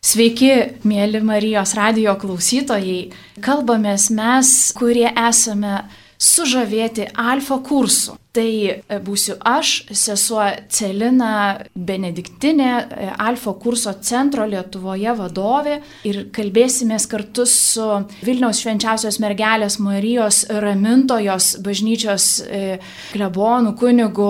[0.00, 3.10] Sveiki, mėly Marijos radio klausytojai.
[3.44, 5.74] Kalbamės mes, kurie esame
[6.16, 8.14] sužavėti alfa kursu.
[8.30, 17.08] Tai e, būsiu aš, sesuo Celina Benediktinė, e, Alfa kurso centro Lietuvoje vadovė ir kalbėsimės
[17.10, 17.86] kartu su
[18.22, 22.78] Vilniaus švenčiausios mergelės Marijos ramintojos bažnyčios e,
[23.10, 24.28] klebonų kunigu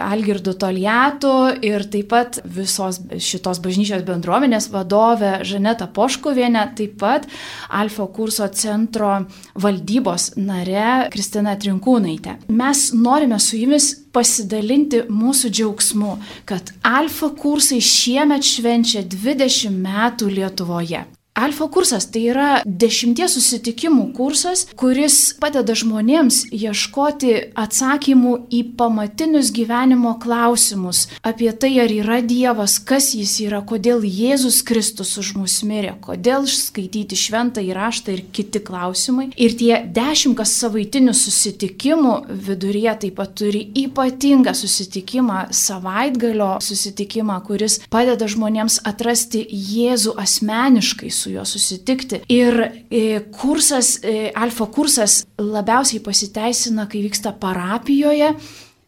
[0.00, 7.28] Algirdu Toliatu ir taip pat visos šitos bažnyčios bendruomenės vadovė Žaneta Poškuvienė, taip pat
[7.68, 9.12] Alfa kurso centro
[9.60, 12.38] valdybos nare Kristina Trinkūnaitė.
[12.48, 20.28] Mes norime norime su jumis pasidalinti mūsų džiaugsmu, kad alfa kursai šiemet švenčia 20 metų
[20.30, 21.04] Lietuvoje.
[21.34, 30.12] Alfa kursas tai yra dešimties susitikimų kursas, kuris padeda žmonėms ieškoti atsakymų į pamatinius gyvenimo
[30.22, 35.96] klausimus apie tai, ar yra Dievas, kas jis yra, kodėl Jėzus Kristus už mus mirė,
[36.04, 39.32] kodėl skaityti šventą įraštą ir kiti klausimai.
[39.34, 42.14] Ir tie dešimtas savaitinių susitikimų
[42.46, 51.32] viduryje taip pat turi ypatingą susitikimą, savaitgalio susitikimą, kuris padeda žmonėms atrasti Jėzų asmeniškai su
[51.32, 52.22] juo susitikti.
[52.32, 58.34] Ir e, kursas, e, alfa kursas labiausiai pasiteisina, kai vyksta parapijoje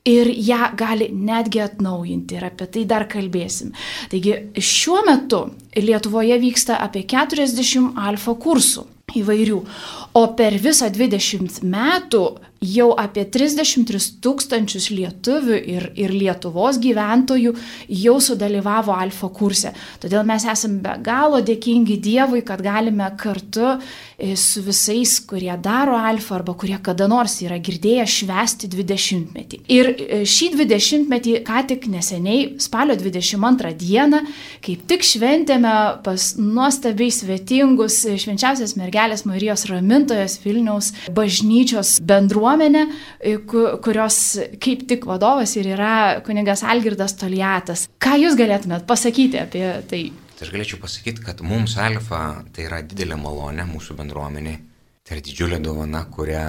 [0.07, 3.73] ir ją gali netgi atnaujinti ir apie tai dar kalbėsim.
[4.13, 9.59] Taigi šiuo metu Lietuvoje vyksta apie 40 alfa kursų įvairių,
[10.19, 12.23] o per visą 20 metų
[12.65, 17.53] jau apie 33 tūkstančius lietuvių ir, ir Lietuvos gyventojų
[17.93, 19.73] jau sudalyvavo alfa kurse.
[20.01, 25.99] Todėl mes esame be galo dėkingi Dievui, kad galime kartu e, su visais, kurie daro
[25.99, 29.61] alfa arba kurie kada nors yra girdėję švesti 20-metį.
[29.77, 34.23] Ir e, šį 20-metį ką tik neseniai, spalio 22 dieną,
[34.65, 35.77] kaip tik šventėme
[36.07, 42.87] pas nuostabiai svetingus švenčiausias mergelės Marijos ramintojos Vilniaus bažnyčios bendruomenės bendruomenę,
[43.83, 47.89] kurios kaip tik vadovas ir yra kunigas Algirdas Toliatas.
[47.99, 50.03] Ką jūs galėtumėt pasakyti apie tai?
[50.37, 54.57] Tai aš galėčiau pasakyti, kad mums alfa tai yra didelė malonė mūsų bendruomenė.
[55.07, 56.49] Tai yra didžiulė dovana, kurią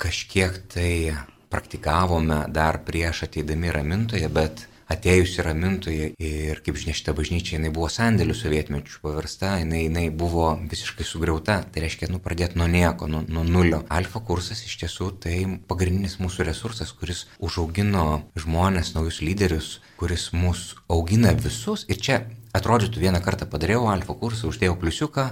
[0.00, 1.14] kažkiek tai
[1.50, 7.88] praktikavome dar prieš ateidami ramintoje, bet atėjusi ramintoje ir, kaip žinia, šita bažnyčia, jinai buvo
[7.92, 13.22] sandėlių sovietmečių paversta, jinai, jinai buvo visiškai sugriauta, tai reiškia, nu, pradėti nuo nieko, nuo,
[13.28, 13.84] nuo nulio.
[13.92, 15.36] Alfa kursas iš tiesų tai
[15.70, 22.22] pagrindinis mūsų resursas, kuris užaugino žmonės, naujus lyderius, kuris mus augina visus ir čia
[22.56, 25.26] atrodytų vieną kartą padariau alfa kursą, uždėjau pliusiuką,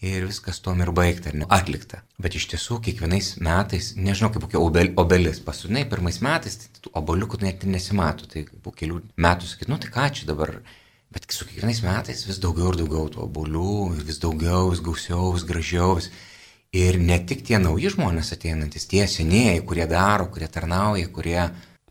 [0.00, 2.00] ir viskas tom ir baigta, ne, atlikta.
[2.20, 7.42] Bet iš tiesų kiekvienais metais, nežinau kaip kokia obel, obelis, pasudinai pirmais metais, tai oboliukų
[7.44, 10.56] net nesimato, tai po kelių metų sakyt, nu tai ką čia dabar.
[11.10, 15.46] Bet su kiekvienais metais vis daugiau ir daugiau tų obolių, vis daugiau, vis gausiau, vis
[15.46, 15.96] gražiau.
[15.98, 16.10] Vis...
[16.70, 21.48] Ir ne tik tie nauji žmonės ateinantis, tie senieji, kurie daro, kurie tarnauja, kurie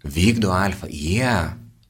[0.08, 1.34] vykdo alfa, jie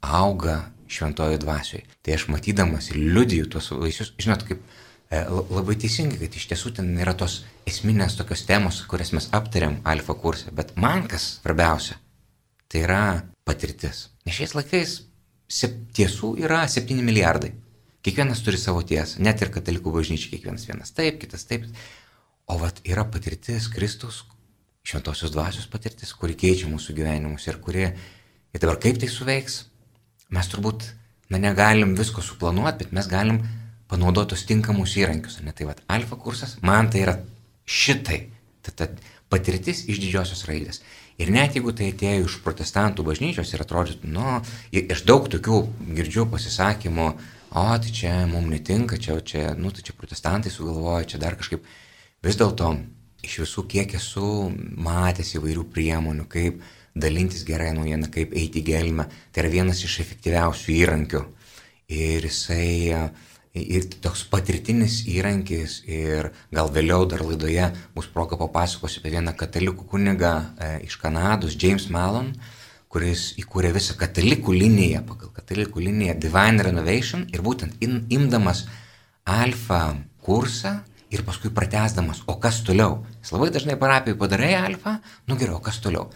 [0.02, 0.56] auga
[0.90, 1.86] šventojo dvasioje.
[2.02, 4.66] Tai aš matydamas ir liudiju tuos vaisius, žinot, kaip
[5.10, 10.14] labai teisingai, kad iš tiesų ten yra tos esminės tokios temos, kurias mes aptariam alfa
[10.14, 11.98] kursė, bet man kas svarbiausia,
[12.70, 13.04] tai yra
[13.46, 14.10] patirtis.
[14.26, 15.00] Nes šiais laikais
[15.98, 17.56] tiesų yra 7 milijardai.
[18.06, 21.66] Kiekvienas turi savo tiesą, net ir katalikų bažnyčiai, kiekvienas vienas taip, kitas taip.
[22.50, 24.24] O vat yra patirtis Kristus,
[24.86, 27.90] šventosios dvasios patirtis, kuri keičia mūsų gyvenimus ir kuri,
[28.54, 29.64] ir dabar kaip tai suveiks,
[30.34, 30.86] mes turbūt,
[31.34, 33.42] na, negalim visko suplanuoti, bet mes galim
[33.90, 35.40] panaudotus tinkamus įrankius.
[35.46, 35.54] Ne?
[35.56, 37.18] Tai vad, alfa kursas, man tai yra
[37.70, 38.22] šitai,
[38.66, 38.90] ta, ta
[39.30, 40.84] patirtis iš didžiosios raidės.
[41.20, 44.38] Ir net jeigu tai atėjo iš protestantų bažnyčios ir atrodytų, nu,
[44.72, 45.60] iš daug tokių
[45.98, 47.10] girdžių pasisakymų,
[47.60, 51.66] o tai čia mums netinka, čia, čia, nu, tai čia protestantai sugalvoja, čia dar kažkaip,
[52.24, 52.72] vis dėlto
[53.26, 54.48] iš visų kiek esu
[54.80, 56.62] matęs įvairių priemonių, kaip
[56.96, 61.26] dalintis gerai naujieną, kaip eiti gelmę, tai yra vienas iš efektyviausių įrankių.
[61.90, 63.10] Ir jisai
[63.58, 69.88] ir toks patirtinis įrankis ir gal vėliau dar laidoje bus proga papasakosiu apie vieną katalikų
[69.90, 72.34] kunigą e, iš Kanados, James Malon,
[72.90, 78.68] kuris įkūrė visą katalikų liniją, pagal katalikų liniją Divine Renovation ir būtent in, imdamas
[79.26, 80.80] alfa kursą
[81.10, 83.04] ir paskui pratesdamas, o kas toliau.
[83.24, 86.10] Jis labai dažnai parapijai padarai alfa, nu gerai, o kas toliau.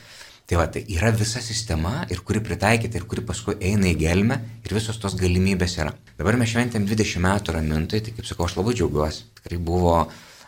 [0.44, 4.40] Tai va, tai yra visa sistema ir kuri pritaikyta ir kuri paskui eina į gelmę
[4.66, 5.94] ir visos tos galimybės yra.
[6.18, 9.30] Dabar mes šventėm 20 metų ramintai, tai kaip sakau, aš labai džiaugiuosi.
[9.40, 9.96] Tikrai buvo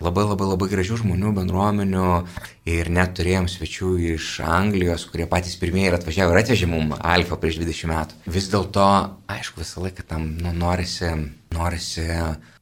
[0.04, 2.10] labai labai labai gražių žmonių, bendruomenių
[2.68, 7.40] ir net turėjom svečių iš Anglijos, kurie patys pirmieji ir atvažiavo ir atvežė mum alfa
[7.40, 8.20] prieš 20 metų.
[8.36, 8.90] Vis dėlto,
[9.32, 11.14] aišku, visą laiką tam nu, norisi,
[11.56, 12.10] norisi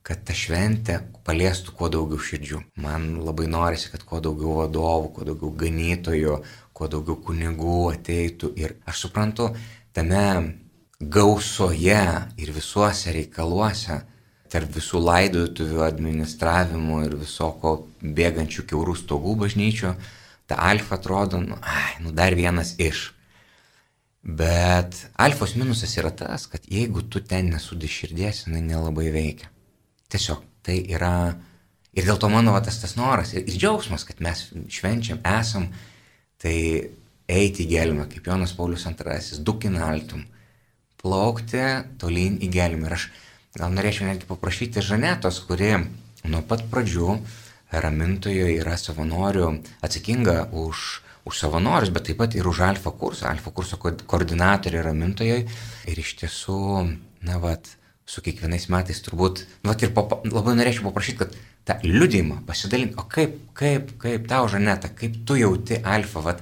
[0.04, 2.60] kad ta šventė paliestų kuo daugiau širdžių.
[2.84, 6.34] Man labai norisi, kad kuo daugiau vadovų, kuo daugiau ganytojų,
[6.74, 8.54] kuo daugiau kunigų ateitų.
[8.60, 9.52] Ir aš suprantu,
[9.94, 10.26] tame
[11.00, 12.02] gausoje
[12.38, 14.02] ir visuose reikaluose,
[14.54, 19.94] tarp visų laidotuvių administravimų ir visoko bėgančių keurų stogų bažnyčių,
[20.50, 23.08] ta alfa atrodo, nu, ai, nu dar vienas iš.
[24.24, 29.50] Bet alfos minusas yra tas, kad jeigu tu ten nesudi širdies, jinai nelabai veikia.
[30.14, 31.34] Tiesiog tai yra
[31.92, 35.68] ir dėl to mano va, tas tas noras ir, ir džiaugsmas, kad mes švenčiam, esam,
[36.44, 36.58] tai
[37.32, 40.26] eiti į gelmę, kaip Jonas Paulius II, dukinaltum,
[41.00, 41.64] plaukti
[42.02, 42.90] tolyn į gelmę.
[42.90, 43.08] Ir aš
[43.56, 45.76] gal norėčiau netgi paprašyti Žanetos, kuri
[46.28, 47.18] nuo pat pradžių
[47.84, 49.50] ramintojo yra savanorių
[49.84, 50.84] atsakinga už,
[51.26, 55.48] už savanorius, bet taip pat ir už alfa kursą, alfa kurso koordinatorė ramintojoje.
[55.90, 56.60] Ir iš tiesų,
[57.26, 57.72] na, vat,
[58.06, 61.36] su kiekvienais metais turbūt, nu, ir papa, labai norėčiau paprašyti, kad
[61.68, 66.42] tą liudymą pasidalinti, o kaip, kaip, kaip tau, Žaneta, kaip tu jauti alfa, vat,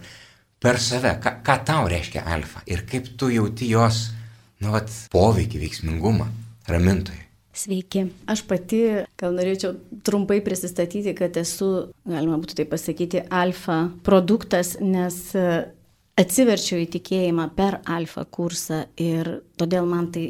[0.62, 4.08] per save, ką, ką tau reiškia alfa ir kaip tu jauti jos,
[4.62, 6.30] nu, vat, poveikį, veiksmingumą
[6.70, 7.28] ramintojai.
[7.52, 8.06] Sveiki.
[8.32, 8.80] Aš pati
[9.20, 9.76] gal norėčiau
[10.08, 15.48] trumpai prisistatyti, kad esu, galima būtų tai pasakyti, alfa produktas, nes e,
[16.22, 20.30] atsiverčiau į tikėjimą per alfa kursą ir todėl man tai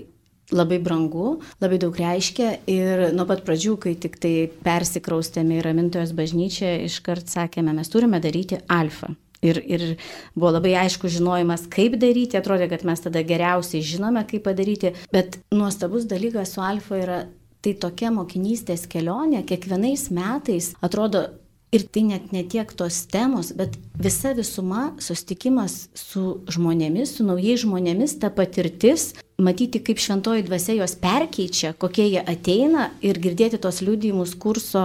[0.52, 2.52] labai brangu, labai daug reiškia.
[2.72, 8.22] Ir nuo pat pradžių, kai tik tai persikraustėme į Ramintojos bažnyčią, iškart sakėme, mes turime
[8.24, 9.14] daryti alfą.
[9.42, 9.84] Ir, ir
[10.38, 15.40] buvo labai aišku žinojimas, kaip daryti, atrodė, kad mes tada geriausiai žinome, kaip padaryti, bet
[15.50, 17.22] nuostabus dalykas su alfa yra
[17.66, 21.26] tai tokia mokinystės kelionė, kiekvienais metais atrodo
[21.72, 27.62] Ir tai net ne tiek tos temos, bet visa visuma, sustikimas su žmonėmis, su naujais
[27.64, 33.80] žmonėmis, ta patirtis, matyti, kaip šventoji dvasia juos perkeičia, kokie jie ateina ir girdėti tos
[33.86, 34.84] liūdėjimus kurso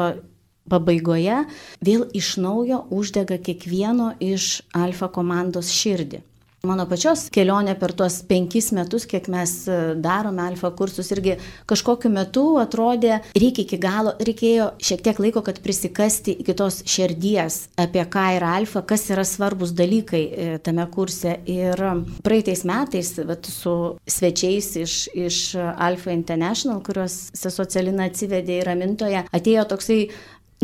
[0.70, 1.42] pabaigoje,
[1.82, 6.22] vėl iš naujo uždega kiekvieno iš alfa komandos širdį.
[6.66, 11.36] Mano pačios kelionė per tuos penkis metus, kiek mes e, darome alfa kursus, irgi
[11.68, 17.60] kažkokiu metu atrodė, reikia iki galo, reikėjo šiek tiek laiko, kad prisikasti iki tos širdies,
[17.78, 21.36] apie ką yra alfa, kas yra svarbus dalykai e, tame kurse.
[21.50, 21.82] Ir
[22.26, 23.74] praeitais metais vat, su
[24.10, 30.00] svečiais iš, iš Alfa International, kuriuos sesuo Celina atsivedė į Ramintoje, atėjo toksai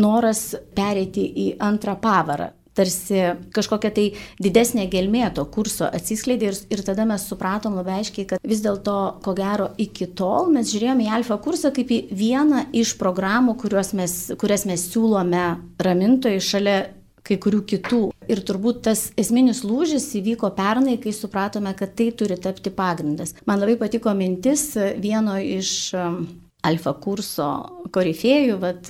[0.03, 3.21] noras pereiti į antrą pavarą tarsi
[3.55, 4.07] kažkokia tai
[4.43, 8.97] didesnė gelmė to kurso atsiskleidė ir, ir tada mes supratom labai aiškiai, kad vis dėlto,
[9.25, 13.59] ko gero, iki tol mes žiūrėjome į alfa kursą kaip į vieną iš programų,
[13.99, 15.47] mes, kurias mes siūlome
[15.83, 16.81] ramintojai šalia
[17.23, 18.03] kai kurių kitų.
[18.31, 23.37] Ir turbūt tas esminis lūžis įvyko pernai, kai supratome, kad tai turi tapti pagrindas.
[23.47, 24.73] Man labai patiko mintis
[25.03, 25.93] vieno iš
[26.67, 27.49] alfa kurso
[27.93, 28.89] korifėjų, vat,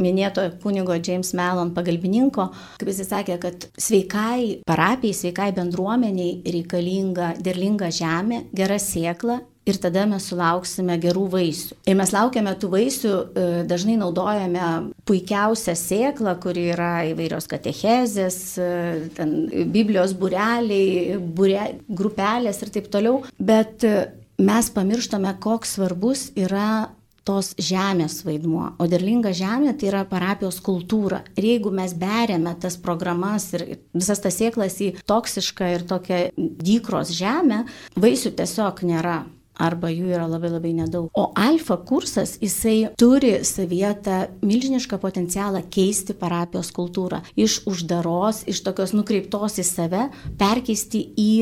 [0.00, 2.48] minėto kunigo James Mellon pagalbininko,
[2.80, 10.06] kaip jis sakė, kad sveikai parapijai, sveikai bendruomeniai reikalinga derlinga žemė, gera sėkla ir tada
[10.08, 11.78] mes sulauksime gerų vaisių.
[11.88, 14.68] Ir mes laukiame tų vaisių, e, dažnai naudojame
[15.08, 23.84] puikiausią sėklą, kuri yra įvairios katechezės, e, Biblijos bureliai, burė, grupelės ir taip toliau, bet
[23.84, 24.08] e,
[24.40, 26.88] mes pamirštame, koks svarbus yra
[27.30, 28.72] tos žemės vaidmuo.
[28.82, 31.22] O derlinga žemė tai yra parapijos kultūra.
[31.38, 37.12] Ir jeigu mes berėme tas programas ir visas tas sėklas į toksišką ir tokią dykros
[37.14, 37.64] žemę,
[38.00, 39.20] vaisių tiesiog nėra
[39.60, 41.10] arba jų yra labai labai nedaug.
[41.12, 47.20] O alfa kursas, jisai turi savietą milžinišką potencialą keisti parapijos kultūrą.
[47.36, 50.06] Iš uždaros, iš tokios nukreiptos į save,
[50.40, 51.32] perkeisti į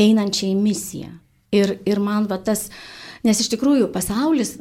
[0.00, 1.12] einančią į misiją.
[1.54, 2.66] Ir, ir man va tas,
[3.24, 4.58] nes iš tikrųjų pasaulis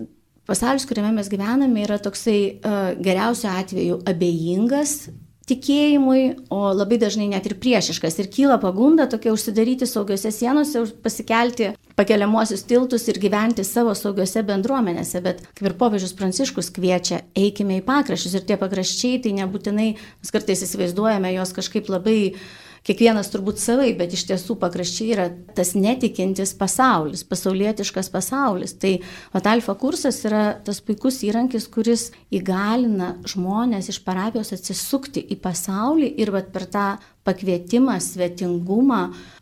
[0.48, 5.00] pasaulis, kuriame mes gyvename, yra toksai uh, geriausiu atveju abejingas
[5.48, 8.18] tikėjimui, o labai dažnai net ir priešiškas.
[8.20, 15.24] Ir kyla pagunda tokia užsidaryti saugiose sienose, pasikelti pakeliamuosius tiltus ir gyventi savo saugiose bendruomenėse.
[15.24, 18.36] Bet kaip ir popiežius Pranciškus kviečia, eikime į pakraščius.
[18.36, 22.48] Ir tie pakraščiai tai nebūtinai, mes kartais įsivaizduojame juos kažkaip labai uh,
[22.88, 25.28] kiekvienas turbūt savai, bet iš tiesų pakraščiai yra
[25.58, 28.78] tas netikintis pasaulis, pasaulietiškas pasaulis.
[28.80, 28.94] Tai
[29.34, 36.14] vat, alfa kursas yra tas puikus įrankis, kuris įgalina žmonės iš parapijos atsisukti į pasaulį
[36.22, 36.88] ir vat, per tą
[37.28, 39.02] pakvietimą, svetingumą,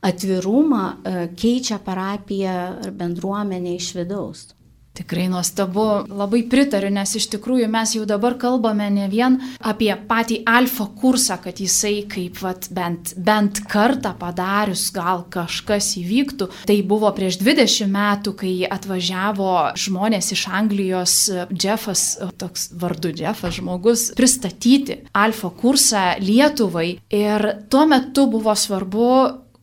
[0.10, 4.55] atvirumą e, keičia parapiją ar bendruomenę iš vidaus.
[4.96, 10.38] Tikrai nuostabu, labai pritariu, nes iš tikrųjų mes jau dabar kalbame ne vien apie patį
[10.48, 16.50] alfa kursą, kad jisai kaip vat, bent, bent kartą padarius gal kažkas įvyktų.
[16.70, 19.52] Tai buvo prieš 20 metų, kai atvažiavo
[19.84, 21.18] žmonės iš Anglijos,
[21.52, 22.08] Jeffas,
[22.40, 26.96] toks vardu Jeffas žmogus, pristatyti alfa kursą Lietuvai.
[27.12, 29.12] Ir tuo metu buvo svarbu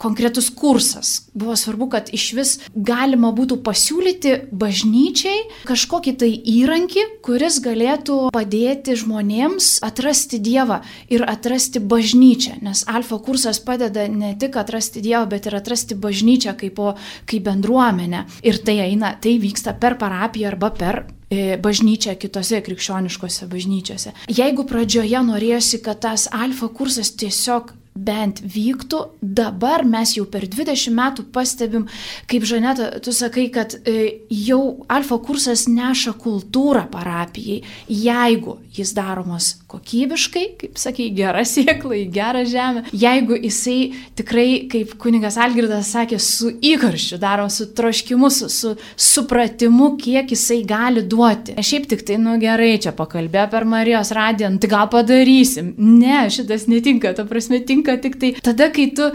[0.03, 1.31] konkretus kursas.
[1.35, 8.97] Buvo svarbu, kad iš vis galima būtų pasiūlyti bažnyčiai kažkokį tai įrankį, kuris galėtų padėti
[8.99, 10.81] žmonėms atrasti Dievą
[11.13, 12.59] ir atrasti bažnyčią.
[12.67, 16.95] Nes alfa kursas padeda ne tik atrasti Dievą, bet ir atrasti bažnyčią kaip, o,
[17.31, 18.27] kaip bendruomenę.
[18.43, 24.17] Ir tai eina, tai vyksta per parapiją arba per e, bažnyčią kitose krikščioniškose bažnyčiose.
[24.27, 29.01] Jeigu pradžioje norėjosi, kad tas alfa kursas tiesiog bent vyktų.
[29.21, 31.87] Dabar mes jau per 20 metų pastebim,
[32.31, 39.53] kaip Žaneta, tu sakai, kad e, jau alfa kursas neša kultūrą parapijai, jeigu jis daromas
[39.71, 46.19] kokybiškai, kaip sakai, gera siekla į gerą žemę, jeigu jisai tikrai, kaip kunigas Algirdas sakė,
[46.23, 51.57] su įkarščiu daro, su troškimu, su, su supratimu, kiek jisai gali duoti.
[51.63, 55.75] Šiaip tik tai, nu gerai, čia pakalbė per Marijos radiją, nu, tai gal padarysim.
[55.79, 59.11] Ne, šitas netinka, ta prasme, tinka tinka tik tai tada, kai tu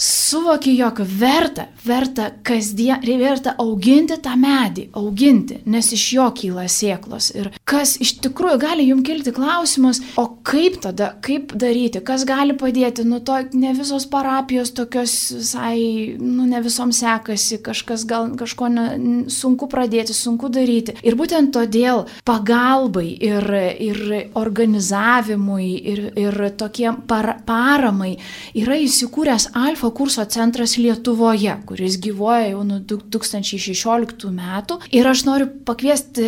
[0.00, 7.28] suvoki, jog verta, verta kasdien, verta auginti tą medį, auginti, nes iš jo kyla sėklos.
[7.36, 12.56] Ir kas iš tikrųjų gali jums kilti klausimas, o kaip tada, kaip daryti, kas gali
[12.56, 18.70] padėti, nu to ne visos parapijos tokios visai, nu ne visom sekasi, kažkas gal kažko
[18.72, 18.86] ne,
[19.28, 20.96] sunku pradėti, sunku daryti.
[21.04, 23.50] Ir būtent todėl pagalbai ir,
[23.84, 24.02] ir
[24.38, 28.14] organizavimui ir, ir tokiem par, paramai
[28.56, 34.80] yra įsikūręs Alfa kurso centras Lietuvoje, kuris gyvuoja jau nuo 2016 metų.
[34.96, 36.26] Ir aš noriu pakviesti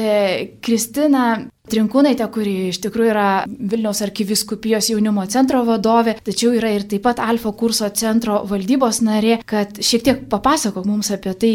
[0.64, 1.26] Kristiną
[1.70, 7.22] Trinkūnaitė, kuri iš tikrųjų yra Vilniaus arkiviskupijos jaunimo centro vadovė, tačiau yra ir taip pat
[7.22, 11.54] Alfa kurso centro valdybos narė, kad šiek tiek papasakok mums apie tai,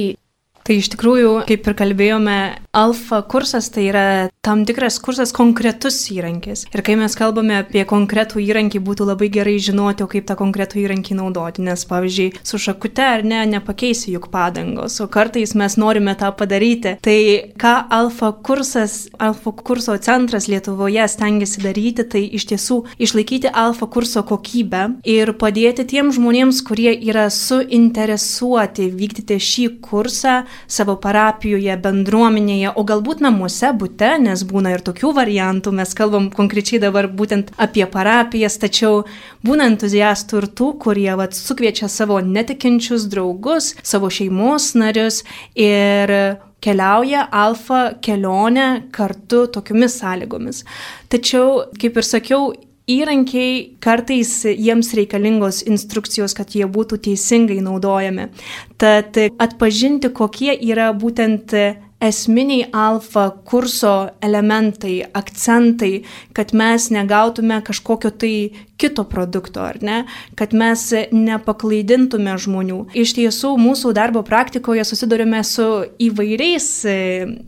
[0.68, 2.38] Tai iš tikrųjų, kaip ir kalbėjome,
[2.76, 4.08] alfa kursas tai yra
[4.44, 6.66] tam tikras kursas konkretus įrankis.
[6.76, 10.82] Ir kai mes kalbame apie konkretų įrankį, būtų labai gerai žinoti, o kaip tą konkretų
[10.84, 11.64] įrankį naudoti.
[11.64, 16.98] Nes, pavyzdžiui, su šakute ar ne, nepakeisi juk padangos, o kartais mes norime tą padaryti.
[17.04, 17.18] Tai
[17.64, 24.26] ką alfa kursas, alfa kurso centras Lietuvoje stengiasi daryti, tai iš tiesų išlaikyti alfa kurso
[24.28, 32.84] kokybę ir padėti tiems žmonėms, kurie yra suinteresuoti vykdyti šį kursą savo parapijoje, bendruomenėje, o
[32.88, 38.58] galbūt namuose, būte, nes būna ir tokių variantų, mes kalbam konkrečiai dabar būtent apie parapijas,
[38.62, 39.06] tačiau
[39.46, 45.24] būna entuziastų ir tų, kurie vat, sukviečia savo netikinčius draugus, savo šeimos narius
[45.56, 46.14] ir
[46.64, 50.64] keliauja alfa kelionę kartu tokiomis sąlygomis.
[51.12, 52.50] Tačiau, kaip ir sakiau,
[52.88, 58.30] įrankiai kartais jiems reikalingos instrukcijos, kad jie būtų teisingai naudojami.
[58.80, 61.56] Tad atpažinti, kokie yra būtent
[62.00, 66.04] esminiai alfa kurso elementai, akcentai,
[66.38, 68.34] kad mes negautume kažkokio tai
[68.78, 69.98] kito produkto, ar ne,
[70.38, 72.80] kad mes nepaklaidintume žmonių.
[72.94, 75.66] Iš tiesų, mūsų darbo praktikoje susidurime su
[76.06, 76.98] įvairiais e,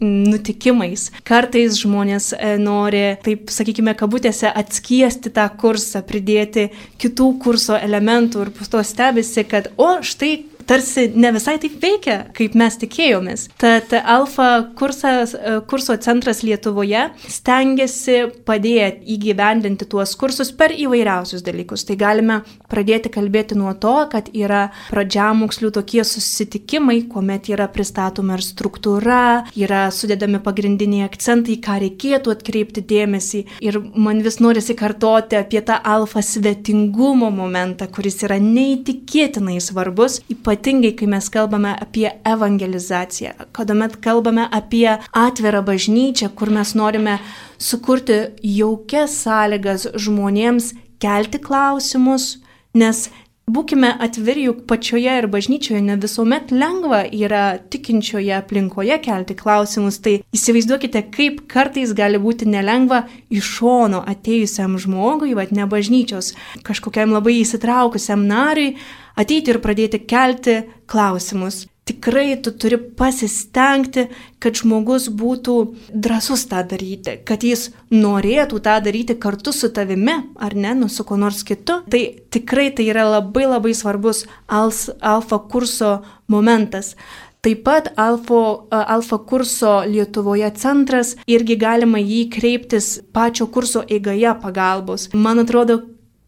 [0.02, 1.12] nutikimais.
[1.30, 8.56] Kartais žmonės e, nori, taip sakykime, kabutėse atskiesti tą kursą, pridėti kitų kurso elementų ir
[8.58, 13.48] po to stebisi, kad, o štai tarsi ne visai taip veikia, kaip mes tikėjomės.
[13.60, 21.86] Tad Alfa kursas, e, kurso centras Lietuvoje stengiasi padėti įgyvendinti tuos kursus per įvairiausius dalykus.
[21.88, 28.46] Tai galime pradėti kalbėti nuo to, kad yra pradžiamokslių tokie susitikimai, kuomet yra pristatoma ir
[28.46, 29.24] struktūra,
[29.58, 33.44] yra sudedami pagrindiniai akcentai, ką reikėtų atkreipti dėmesį.
[33.66, 40.59] Ir man vis norisi kartoti apie tą alfa svetingumo momentą, kuris yra neįtikėtinai svarbus, ypač
[40.60, 47.20] ypatingai kai mes kalbame apie evangelizaciją, kada kalbame apie atvirą bažnyčią, kur mes norime
[47.58, 52.38] sukurti jaukias sąlygas žmonėms kelti klausimus,
[52.74, 53.10] nes
[53.50, 60.20] Būkime atviri, juk pačioje ir bažnyčioje ne visuomet lengva yra tikinčioje aplinkoje kelti klausimus, tai
[60.36, 66.36] įsivaizduokite, kaip kartais gali būti nelengva iš šono atėjusiam žmogui, vad ne bažnyčios,
[66.68, 68.76] kažkokiam labai įsitraukusiam nariui,
[69.16, 71.66] ateiti ir pradėti kelti klausimus.
[71.90, 74.04] Tikrai tu turi pasistengti,
[74.38, 75.56] kad žmogus būtų
[75.90, 81.02] drasus tą daryti, kad jis norėtų tą daryti kartu su tavimi, ar ne, nu su
[81.02, 81.80] kuo nors kitu.
[81.90, 85.96] Tai tikrai tai yra labai labai svarbus alfa kurso
[86.30, 86.94] momentas.
[87.40, 95.08] Taip pat Alfa, Alfa kurso Lietuvoje centras irgi galima jį kreiptis pačio kurso eigoje pagalbos.
[95.14, 95.78] Man atrodo,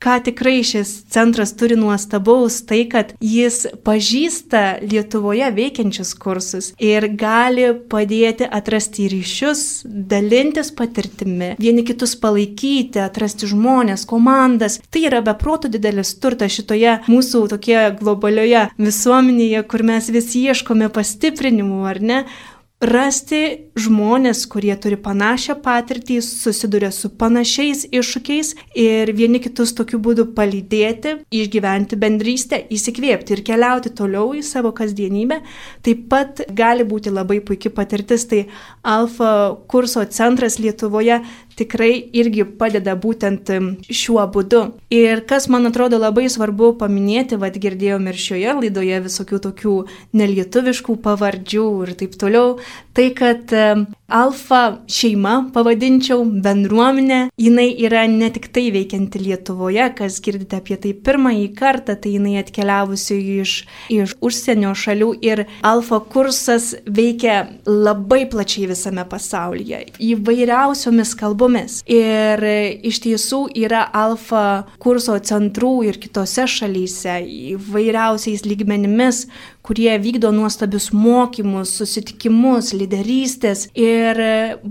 [0.01, 7.67] ką tikrai šis centras turi nuostabaus, tai kad jis pažįsta Lietuvoje veikiančius kursus ir gali
[7.91, 14.79] padėti atrasti ryšius, dalintis patirtimi, vieni kitus palaikyti, atrasti žmonės, komandas.
[14.91, 21.83] Tai yra beproto didelis turtas šitoje mūsų tokioje globalioje visuomenėje, kur mes vis ieškome pastiprinimų,
[21.91, 22.23] ar ne?
[22.81, 30.31] Rasti žmonės, kurie turi panašią patirtį, susiduria su panašiais iššūkiais ir vieni kitus tokiu būdu
[30.37, 35.41] palydėti, išgyventi bendrystę, įsikvėpti ir keliauti toliau į savo kasdienybę.
[35.85, 38.47] Taip pat gali būti labai puikia patirtis, tai
[38.81, 41.21] Alfa kurso centras Lietuvoje
[41.59, 43.51] tikrai irgi padeda būtent
[43.89, 44.63] šiuo būdu.
[44.93, 49.75] Ir kas man atrodo labai svarbu paminėti, vad girdėjome ir šioje laidoje visokių tokių
[50.21, 52.57] nelietuviškų pavardžių ir taip toliau,
[52.93, 53.51] tai kad
[54.11, 60.91] Alfa šeima, pavadinčiau, bendruomenė, jinai yra ne tik tai veikianti Lietuvoje, kas girdite apie tai
[60.91, 63.53] pirmąjį kartą, tai jinai atkeliavusi iš,
[63.93, 71.79] iš užsienio šalių ir Alfa kursas veikia labai plačiai visame pasaulyje, įvairiausiomis kalbomis.
[71.87, 72.43] Ir
[72.83, 77.15] iš tiesų yra Alfa kurso centrų ir kitose šalyse
[77.55, 79.23] įvairiausiais lygmenimis,
[79.71, 84.19] kurie vykdo nuostabius mokymus, susitikimus, lyderystės ir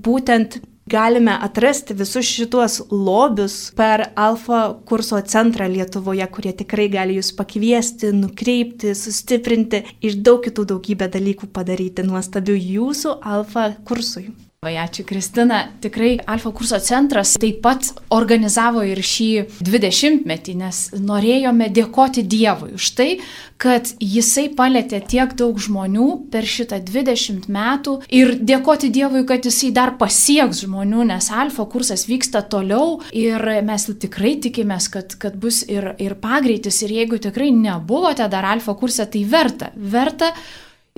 [0.05, 0.59] būtent
[0.93, 8.13] galime atrasti visus šituos lobius per Alfa kurso centrą Lietuvoje, kurie tikrai gali jūs pakviesti,
[8.13, 14.29] nukreipti, sustiprinti ir daug kitų daugybę dalykų padaryti nuostabių jūsų Alfa kursui.
[14.61, 15.59] Vai ačiū Kristina.
[15.81, 19.29] Tikrai Alfa kurso centras taip pat organizavo ir šį
[19.65, 23.09] 20-metį, nes norėjome dėkoti Dievui už tai,
[23.57, 29.73] kad jisai palėtė tiek daug žmonių per šitą 20 metų ir dėkoti Dievui, kad jisai
[29.73, 35.65] dar pasieks žmonių, nes Alfa kursas vyksta toliau ir mes tikrai tikimės, kad, kad bus
[35.73, 39.73] ir, ir pagreitis ir jeigu tikrai nebuvote dar Alfa kurse, tai verta.
[39.73, 40.35] Verta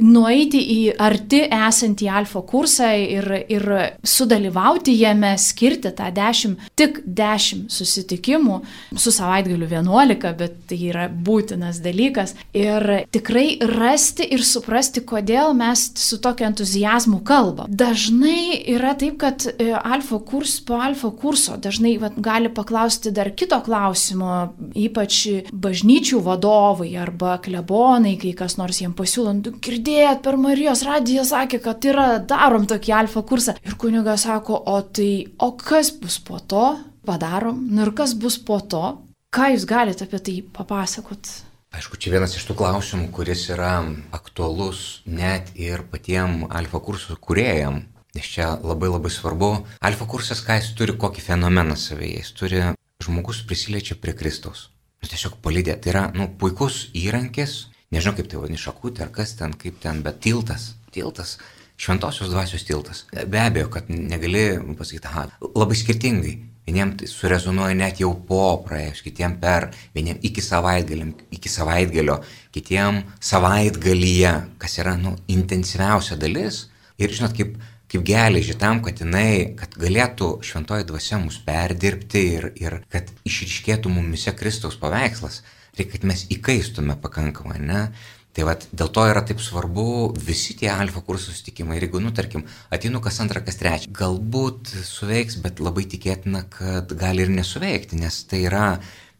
[0.01, 3.67] nueiti į arti esantį alfa kursą ir, ir
[4.07, 8.59] sudalyvauti jame, skirti tą 10, tik 10 susitikimų,
[8.97, 12.35] su savaitgaliu 11, bet tai yra būtinas dalykas.
[12.57, 17.69] Ir tikrai rasti ir suprasti, kodėl mes su tokiu entuzijazmu kalbam.
[17.69, 23.33] Dažnai yra taip, kad e, alfa kurs po alfa kurso dažnai va, gali paklausti dar
[23.37, 30.23] kito klausimo, ypač bažnyčių vadovai arba klebonai, kai kas nors jiems pasiūlo, nu, girdėjai girdėjot
[30.23, 33.57] per Marijos radiją sakė, kad yra darom tokį alfa kursą.
[33.67, 36.79] Ir kunigas sako, o tai, o kas bus po to?
[37.05, 37.67] Padarom.
[37.71, 39.03] Nu ir kas bus po to?
[39.33, 41.27] Ką jūs galite apie tai papasakot?
[41.73, 43.81] Aišku, čia vienas iš tų klausimų, kuris yra
[44.13, 47.83] aktualus net ir patiem alfa kursų kuriejam.
[48.15, 49.65] Nes čia labai labai svarbu.
[49.81, 52.21] Alfa kursas, ką jis turi, kokį fenomeną savyje.
[52.21, 52.63] Jis turi,
[53.03, 54.69] žmogus prisiliečia prie Kristaus.
[55.03, 55.81] Nu, tiesiog palydė.
[55.81, 60.01] Tai yra, nu, puikus įrankis nežinau kaip tai vadini, šakutė ar kas ten, kaip ten,
[60.05, 61.37] bet tiltas, tiltas,
[61.81, 63.05] šventosios dvasios tiltas.
[63.13, 64.47] Be abejo, kad negali
[64.79, 66.39] pasakyti, aha, labai skirtingai.
[66.63, 72.21] Vieniems tai surezonuoja net jau po praėjus, kitiems per, vieniems iki savaitgalio, iki savaitgalio,
[72.55, 76.69] kitiems savaitgalyje, kas yra, nu, intensyviausia dalis.
[77.03, 77.57] Ir žinot, kaip,
[77.91, 83.91] kaip geležį tam, kad jinai, kad galėtų šventoji dvasia mus perdirbti ir, ir kad išriškėtų
[83.91, 85.43] mumise Kristaus paveikslas
[85.79, 87.85] reikia, kad mes įkaistume pakankamai, ne?
[88.33, 89.85] Tai vad dėl to yra taip svarbu
[90.17, 91.77] visi tie alfa kursų susitikimai.
[91.77, 96.95] Ir jeigu, nu, tarkim, atinu kas antrą, kas trečią, galbūt suveiks, bet labai tikėtina, kad
[96.97, 98.67] gali ir nesuveikti, nes tai yra,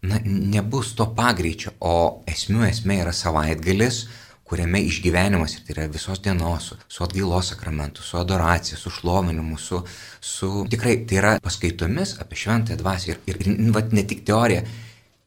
[0.01, 4.07] na, nebus to pagreičio, o esmių esmė yra savaitgalis,
[4.49, 9.59] kuriame išgyvenimas ir tai yra visos dienos, su, su atgailos sakramentu, su adoracija, su šlovinimu,
[9.61, 9.83] su,
[10.21, 14.65] su tikrai tai yra paskaitomis apie šventąją dvasę ir, ir, ir vat, ne tik teorija,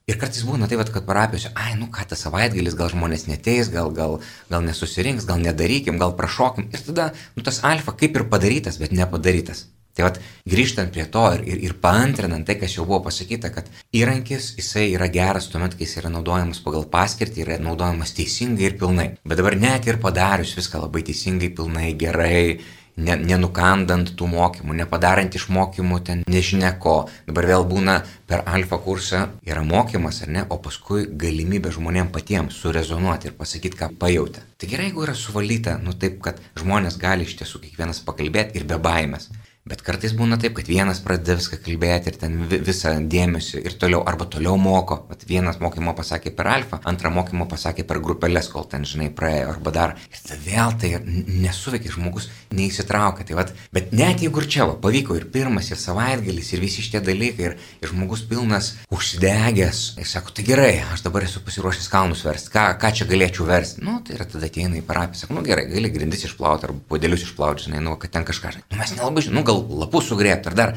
[0.05, 3.87] Ir kartais būna taip, kad parapijose, ai, nu ką tas savaitgalis, gal žmonės neteis, gal,
[3.89, 4.19] gal,
[4.51, 6.67] gal nesusirinks, gal nedarykim, gal prašokim.
[6.77, 9.63] Ir tada, nu tas alfa kaip ir padarytas, bet nepadarytas.
[9.97, 10.19] Tai vad,
[10.51, 14.89] grįžtant prie to ir, ir, ir paantrinant tai, kas jau buvo pasakyta, kad įrankis, jisai
[14.91, 19.07] yra geras tuomet, kai jis yra naudojamas pagal paskirtį, yra naudojamas teisingai ir pilnai.
[19.25, 22.59] Bet dabar net ir padarius viską labai teisingai, pilnai, gerai,
[22.97, 26.97] ne, nenukandant tų mokymų, nepadarant iš mokymų ten nežinia ko.
[27.27, 32.59] Dabar vėl būna per alfa kursą yra mokymas, ar ne, o paskui galimybė žmonėms patiems
[32.61, 34.45] surezonuoti ir pasakyti, ką pajutė.
[34.57, 38.67] Tai gerai, jeigu yra suvalyta, nu taip, kad žmonės gali iš tiesų kiekvienas pakalbėti ir
[38.69, 39.29] be baimės.
[39.65, 44.03] Bet kartais būna taip, kad vienas pradeda viską kalbėti ir ten visą dėmesį ir toliau,
[44.05, 44.99] arba toliau moko.
[45.09, 49.55] Vat vienas mokymo pasakė per alfa, antrą mokymo pasakė per grupelės, kol ten, žinai, praėjo,
[49.55, 49.95] arba dar.
[50.13, 53.25] Ir tada vėl tai nesuveikia, žmogus neįsitraukia.
[53.25, 56.85] Tai vat, bet net jeigu ir čia va, pavyko ir pirmas, ir savaitgalis, ir visi
[56.85, 61.89] šitie dalykai, ir, ir žmogus pilnas užsidegęs, ir sako, tai gerai, aš dabar esu pasiruošęs
[61.89, 63.81] kalnus versti, ką, ką čia galėčiau versti.
[63.81, 67.25] Nu, tai yra tada ateina į parapiją, sako, nu gerai, gali grindis išplauti, arba podėlius
[67.25, 68.53] išplauti, žinai, nu, kad ten kažką.
[68.69, 70.75] Nu, mes nelabai žinome, nu, gal gal lapus sugrėpti ar dar.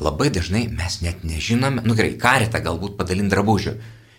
[0.00, 3.74] Labai dažnai mes net nežinome, nu gerai, karitą galbūt padalinti drabužių.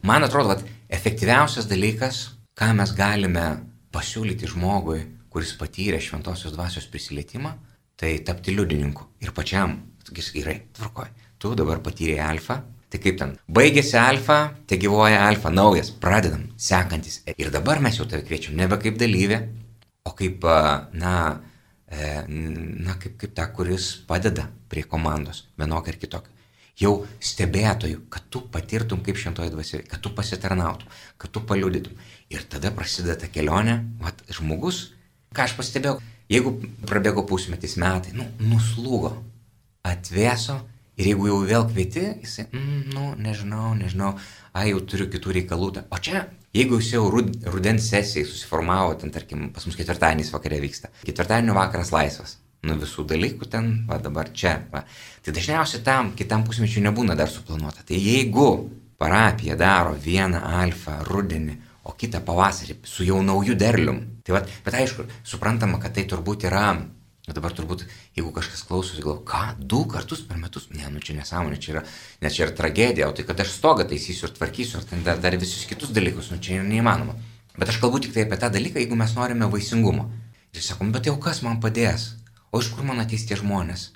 [0.05, 2.21] Man atrodo, kad efektyviausias dalykas,
[2.57, 3.45] ką mes galime
[3.93, 4.99] pasiūlyti žmogui,
[5.31, 7.55] kuris patyrė šventosios dvasios prisilietimą,
[7.97, 9.07] tai tapti liudininku.
[9.23, 11.09] Ir pačiam, sakys, gerai, tvarkoj,
[11.41, 12.59] tu dabar patyrė alfa,
[12.91, 17.21] tai kaip ten, baigėsi alfa, te gyvoja alfa, naujas, pradedam, sekantis.
[17.37, 19.39] Ir dabar mes jau tave kviečiam nebe kaip dalyvė,
[20.05, 20.45] o kaip,
[20.97, 21.15] na,
[21.91, 26.37] na, kaip, kaip ta, kuris padeda prie komandos, vienokia ir kitokia.
[26.81, 30.87] Jau stebėtojų, kad tu patirtum kaip šventoji dvasia, kad tu pasitarnautum,
[31.19, 31.97] kad tu paliudytum.
[32.31, 34.85] Ir tada prasideda ta kelionė, vat, žmogus,
[35.35, 35.99] ką aš pastebėjau,
[36.31, 36.55] jeigu
[36.87, 39.13] prabėgo pusmetis metai, nu, nuslūgo,
[39.85, 40.61] atvėso
[41.01, 44.13] ir jeigu jau vėl kvieti, jisai, mm, nu, nežinau, nežinau,
[44.53, 45.73] ai, jau turiu kitų reikalų.
[45.89, 50.89] O čia Jeigu jūs jau rudens sesijai susiformavo, ten tarkim, pas mus ketvirtadieniais vakare vyksta,
[51.05, 52.33] ketvirtadienio vakaras laisvas,
[52.67, 54.83] nuo visų dalykų ten, va dabar čia, va.
[55.23, 57.85] Tai dažniausiai tam kitam pusmečiui nebūna dar suplanuota.
[57.87, 58.49] Tai jeigu
[58.99, 61.55] parapija daro vieną alfą rudenį,
[61.87, 66.49] o kitą pavasarį su jau nauju derlium, tai va, bet aišku, suprantama, kad tai turbūt
[66.51, 66.67] yra
[67.31, 67.85] Bet dabar turbūt,
[68.17, 71.83] jeigu kažkas klausosi, gal, ką, du kartus per metus, ne, nu čia nesąmonė, čia yra,
[72.19, 75.21] nes čia yra tragedija, o tai kad aš stogą taisysiu ir tvarkysiu, ar ten dar,
[75.23, 77.15] dar visus kitus dalykus, nu čia neįmanoma.
[77.55, 80.09] Bet aš kalbu tik tai apie tą dalyką, jeigu mes norime vaisingumo.
[80.51, 82.09] Ir sakom, bet jau kas man padės,
[82.51, 83.87] o iš kur man ateis tie žmonės?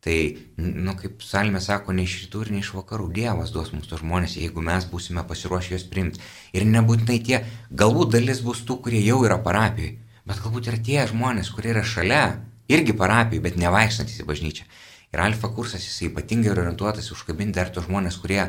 [0.00, 0.16] Tai,
[0.56, 4.00] nu, kaip Salmė sako, ne iš rytų ir ne iš vakarų Dievas duos mums tos
[4.00, 6.24] žmonės, jeigu mes būsime pasiruošę juos priimti.
[6.56, 11.04] Ir nebūtinai tie, galbūt dalis bus tų, kurie jau yra parapijoje, bet galbūt yra tie
[11.12, 12.22] žmonės, kurie yra šalia,
[12.70, 14.66] irgi parapijai, bet nevaikštantis į bažnyčią.
[15.10, 18.44] Ir alfa kursas jisai ypatingai orientuotas užkabinti dar tos žmonės, kurie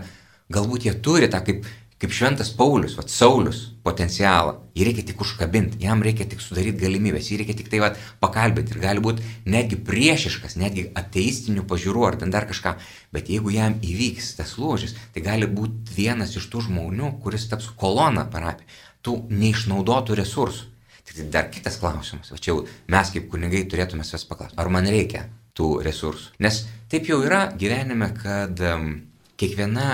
[0.53, 1.65] galbūt jie turi tą kaip,
[2.01, 4.55] kaip šventas Paulius, va, Saulis potencialą.
[4.77, 8.75] Jį reikia tik užkabinti, jam reikia tik sudaryti galimybės, jį reikia tik tai va, pakalbinti
[8.75, 12.75] ir gali būti netgi priešiškas, netgi ateistinių pažiūrų ar ten dar kažką.
[13.13, 17.69] Bet jeigu jam įvyks tas lūžis, tai gali būti vienas iš tų žmonių, kuris taps
[17.73, 18.69] kolona parapijai,
[19.01, 20.70] tų neišnaudotų resursų.
[21.11, 24.87] Tai dar kitas klausimas, o čia jau mes kaip kunigai turėtume savęs paklausti, ar man
[24.87, 25.25] reikia
[25.57, 26.37] tų resursų.
[26.45, 28.93] Nes taip jau yra gyvenime, kad um,
[29.39, 29.89] kiekviena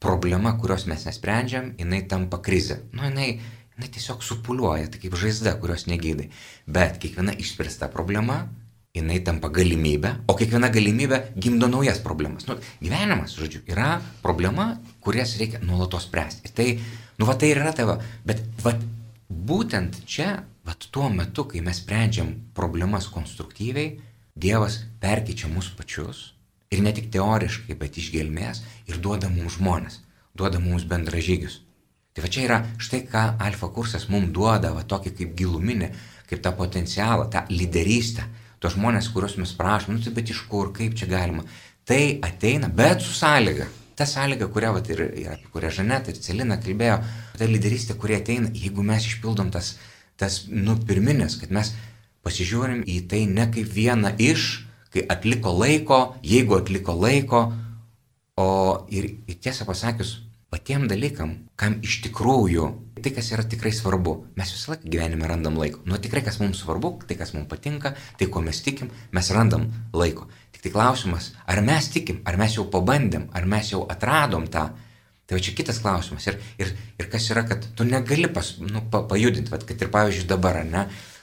[0.00, 2.80] problema, kurios mes nesprendžiam, jinai tampa krize.
[2.92, 3.30] Nu, jinai,
[3.76, 6.30] jinai tiesiog supuliuoja, tai kaip žaizda, kurios negydai.
[6.68, 8.42] Bet kiekviena išspręsta problema,
[8.96, 12.48] jinai tampa galimybė, o kiekviena galimybė gimdo naujas problemas.
[12.48, 14.72] Nu, gyvenimas, žodžiu, yra problema,
[15.04, 16.48] kurias reikia nuolatos spręsti.
[16.48, 16.68] Ir tai,
[17.20, 18.74] nu, va tai yra tavo, bet, va,
[19.30, 23.98] būtent čia, vat tuo metu, kai mes sprendžiam problemas konstruktyviai,
[24.40, 26.20] Dievas perkeičia mus pačius
[26.70, 29.98] ir ne tik teoriškai, bet iš gelmės ir duoda mums žmonės,
[30.38, 31.58] duoda mums bendražygius.
[32.14, 35.90] Tai va čia yra štai ką alfa kursas mums duoda, va tokį kaip giluminį,
[36.30, 38.24] kaip tą potencialą, tą lyderystę,
[38.62, 41.44] tos žmonės, kuriuos mes prašom, nu tai bet iš kur, kaip čia galima.
[41.84, 43.66] Tai ateina, bet su sąlyga,
[43.98, 47.00] ta sąlyga, kurią, vat, ir, ir apie kurią Žanet ir Celina kalbėjo,
[47.36, 49.74] ta lyderystė, kurie ateina, jeigu mes išpildom tas,
[50.20, 51.72] tas nu, pirminės, kad mes
[52.26, 57.44] pasižiūrim į tai ne kaip vieną iš, kai atliko laiko, jeigu atliko laiko,
[58.40, 58.50] o
[58.92, 60.18] ir, ir tiesą pasakius,
[60.50, 62.66] patiem dalykam, kam iš tikrųjų,
[63.00, 65.80] tai kas yra tikrai svarbu, mes visą laiką gyvenime randam laiko.
[65.86, 69.68] Nu tikrai, kas mums svarbu, tai kas mums patinka, tai ko mes tikim, mes randam
[69.96, 70.26] laiko.
[70.52, 74.68] Tik tai klausimas, ar mes tikim, ar mes jau pabandėm, ar mes jau atradom tą.
[75.30, 76.24] Tai va čia kitas klausimas.
[76.26, 79.90] Ir, ir, ir kas yra, kad tu negali pas, nu, pa, pajudinti, va, kad ir
[79.94, 80.80] pavyzdžiui dabar, ar ne,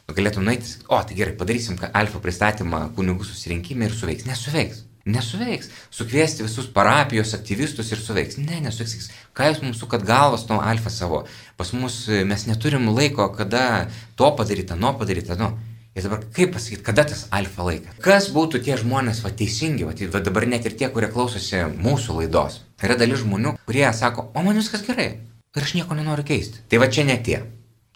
[0.08, 4.24] nu, galėtum nueiti, o tai gerai, padarysim alfa pristatymą kunigų susirinkime ir suveiks.
[4.30, 4.86] Nesuveiks.
[5.12, 5.68] Nesuveiks.
[5.92, 8.40] Sukviesti visus parapijos aktyvistus ir suveiks.
[8.40, 9.12] Ne, nesuveiks.
[9.36, 11.26] Ką jūs mums sukat galvas nuo alfa savo?
[11.60, 15.52] Pas mus mes neturim laiko, kada to padaryta, nuo padaryta, nu.
[15.98, 17.96] Ir dabar kaip pasakyti, kada tas alfa laikas?
[18.06, 22.20] Kas būtų tie žmonės, va teisingi, va, va dabar net ir tie, kurie klausosi mūsų
[22.20, 22.62] laidos.
[22.86, 25.16] Yra dalis žmonių, kurie sako, o man viskas gerai
[25.58, 26.62] ir aš nieko nenoriu keisti.
[26.70, 27.42] Tai va čia ne tie.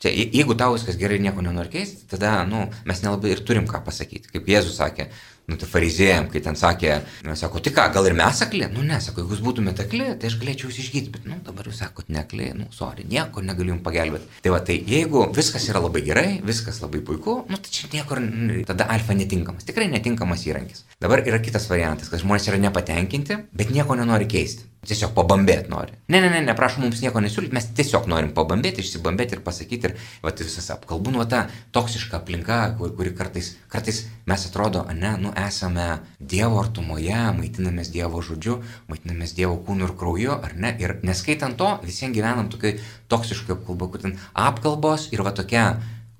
[0.02, 3.68] Čia, jeigu tau viskas gerai ir nieko nenori keisti, tada, nu, mes nelabai ir turim
[3.70, 4.32] ką pasakyti.
[4.34, 5.12] Kaip Jėzus sakė,
[5.52, 6.96] nu tai farizėjam, kai ten sakė,
[7.28, 8.64] nu, sako, tai ką, gal ir mes akli?
[8.72, 11.68] Nu ne, sako, jeigu jūs būtumėte akli, tai aš galėčiau jūs išgydyti, bet, nu dabar
[11.70, 14.42] jūs sakot, nekli, nu, sorry, nieko negaliu jums pagelbėti.
[14.46, 18.24] Tai va, tai jeigu viskas yra labai gerai, viskas labai puiku, nu tai čia niekur,
[18.72, 20.86] tada alfa netinkamas, tikrai netinkamas įrankis.
[21.04, 24.71] Dabar yra kitas variantas, kad žmonės yra nepatenkinti, bet nieko nenori keisti.
[24.82, 25.94] Tiesiog pabambėti nori.
[26.10, 29.92] Ne, ne, ne, ne, prašom mums nieko nesiūlyti, mes tiesiog norim pabambėti, išsibambėti ir pasakyti
[29.92, 31.44] ir, va, tai visas apkalbų, nu, ta
[31.76, 35.86] toksiška aplinka, kuri, kuri kartais, kartais mes atrodo, ne, nu, esame
[36.18, 38.58] Dievo artumoje, maitinamės Dievo žodžiu,
[38.90, 40.74] maitinamės Dievo kūnu ir krauju, ar ne?
[40.82, 42.82] Ir neskaitant to, visiems gyvenam tokiai
[43.14, 45.76] toksiškai apkalba, kur ten apkalbos ir va tokia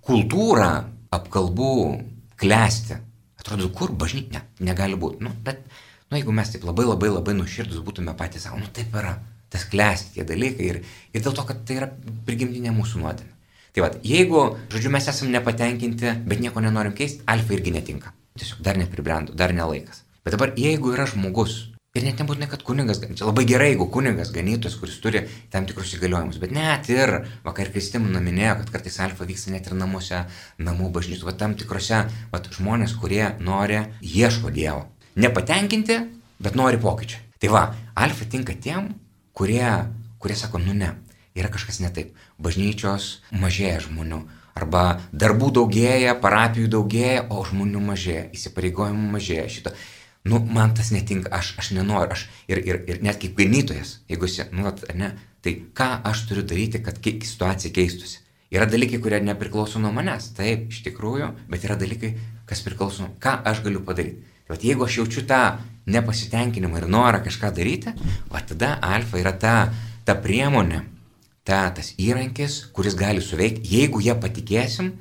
[0.06, 0.74] kultūra
[1.10, 1.76] apkalbų
[2.38, 3.02] klesti.
[3.42, 5.26] Atrodo, kur bažnyčia, ne, negali būti.
[5.26, 5.66] Nu, bet
[6.12, 9.14] Nu, jeigu mes taip labai labai labai nuširdus būtume patys savo, nu taip yra,
[9.52, 10.80] tas klesti tie dalykai ir,
[11.16, 11.88] ir dėl to, kad tai yra
[12.28, 13.32] prigimtinė mūsų nuodėmė.
[13.72, 14.42] Tai vad, jeigu,
[14.74, 18.12] žodžiu, mes esame nepatenkinti, bet nieko nenorim keisti, alfa irgi netinka.
[18.36, 20.04] Tiesiog dar nepribrendo, dar nelaikas.
[20.28, 21.58] Bet dabar, jeigu yra žmogus,
[21.96, 25.24] ir net nebūtinai, kad kunigas, čia labai gerai, jeigu kunigas ganytojas, kuris turi
[25.56, 29.80] tam tikrus įgaliojimus, bet net ir, vakar Kristimina minėjo, kad kartais alfa vyksta net ir
[29.80, 30.26] namuose,
[30.60, 35.98] namų bažnyčių, va tam tikrose, va žmonės, kurie nori, ieško Dievo nepatenkinti,
[36.42, 37.22] bet nori pokyčių.
[37.42, 37.64] Tai va,
[37.98, 38.92] alfa tinka tiem,
[39.34, 39.66] kurie,
[40.22, 40.92] kurie sako, nu ne,
[41.38, 42.14] yra kažkas ne taip.
[42.42, 44.22] Bažnyčios mažėja žmonių.
[44.58, 49.74] Arba darbų daugėja, parapijų daugėja, o žmonių mažėja, įsipareigojimų mažėja šito.
[50.28, 54.28] Nu, man tas netinka, aš, aš nenoriu, aš ir, ir, ir net kaip ganytojas, jeigu
[54.28, 58.20] esi, nu, at, ne, tai ką aš turiu daryti, kad situacija keistusi.
[58.52, 62.12] Yra dalykai, kurie nepriklauso nuo manęs, taip, iš tikrųjų, bet yra dalykai,
[62.46, 64.28] kas priklauso, ką aš galiu padaryti.
[64.52, 65.42] Bet jeigu aš jaučiu tą
[65.92, 67.94] nepasitenkinimą ir norą kažką daryti,
[68.32, 69.56] va tada alfa yra ta,
[70.06, 70.84] ta priemonė,
[71.48, 74.92] ta, tas įrankis, kuris gali suveikti, jeigu ją patikėsim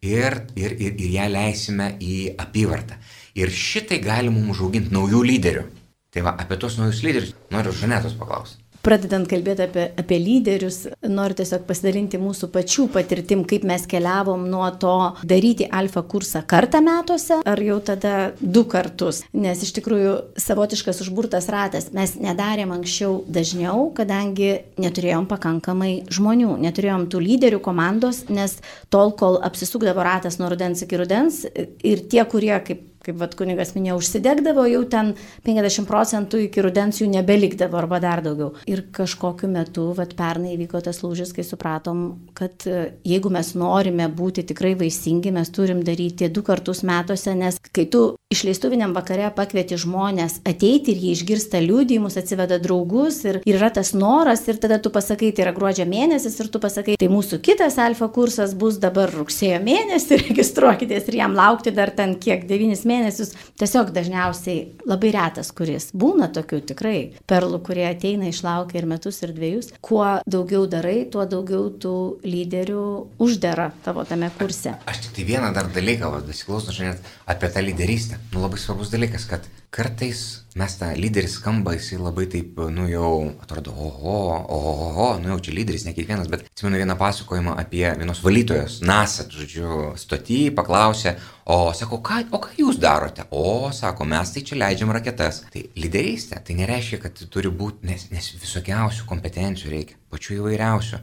[0.00, 2.96] ir, ir, ir, ir ją leisime į apyvartą.
[3.38, 5.66] Ir šitai gali mums užauginti naujų lyderių.
[6.10, 8.58] Tai va, apie tos naujus lyderius noriu Žanetos paklausti.
[8.80, 14.64] Pradedant kalbėti apie, apie lyderius, noriu tiesiog pasidalinti mūsų pačių patirtim, kaip mes keliavom nuo
[14.80, 14.94] to
[15.28, 19.20] daryti alfa kursą kartą metuose, ar jau tada du kartus.
[19.36, 21.90] Nes iš tikrųjų savotiškas užburtas ratas.
[21.96, 29.36] Mes nedarėm anksčiau dažniau, kadangi neturėjom pakankamai žmonių, neturėjom tų lyderių komandos, nes tol, kol
[29.44, 34.66] apsisukdavo ratas nuo rudens iki rudens ir tie, kurie, kaip kaip vat kunigas minėjo, užsidegdavo,
[34.70, 35.14] jau ten
[35.46, 38.52] 50 procentų iki rudens jų nebelikdavo arba dar daugiau.
[38.70, 42.04] Ir kažkokiu metu, vat pernai įvyko tas lūžis, kai supratom,
[42.36, 47.60] kad e, jeigu mes norime būti tikrai vaisingi, mes turim daryti du kartus metuose, nes
[47.72, 53.58] kai tu išleistuviniam vakare pakvieti žmonės ateiti ir jie išgirsta liūdėjimus, atsiveda draugus ir, ir
[53.58, 57.10] yra tas noras ir tada tu pasakai, tai yra gruodžio mėnesis ir tu pasakai, tai
[57.10, 62.46] mūsų kitas alfa kursas bus dabar rugsėjo mėnesį, registruokitės ir jam laukti dar ten kiek,
[62.46, 65.90] 9 mėnesius mėnesius, tiesiog dažniausiai labai retas kuris.
[65.96, 66.96] Būna tokių tikrai
[67.30, 69.72] perlų, kurie ateina, išlaukia ir metus, ir dviejus.
[69.84, 72.86] Kuo daugiau darai, tuo daugiau tų lyderių
[73.22, 74.76] uždara tavo tame kurse.
[74.90, 78.19] Aš tik tai vieną dar dalyką, besiklausau šiandien apie tą lyderystę.
[78.30, 80.20] Nu, labai svarbus dalykas, kad kartais
[80.58, 83.10] mes tą lyderį skamba, jisai labai taip, nu jau
[83.42, 84.16] atrodo, oho,
[84.50, 88.80] oho, oho, nu jau čia lyderis, ne kiekvienas, bet atsimenu vieną pasakojimą apie vienos valytojos,
[88.86, 91.14] NASA, žodžiu, stotį, paklausė,
[91.50, 93.26] o sako, ką, o ką jūs darote?
[93.30, 95.44] O, sako, mes tai čia leidžiam raketas.
[95.54, 101.02] Tai lyderystė, tai nereiškia, kad turi būti, nes, nes visokiausių kompetencijų reikia, pačių įvairiausių.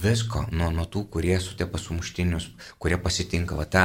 [0.00, 2.48] Visko, nuo, nuo tų, kurie sutepa sumuštinius,
[2.80, 3.82] kurie pasitinka va tą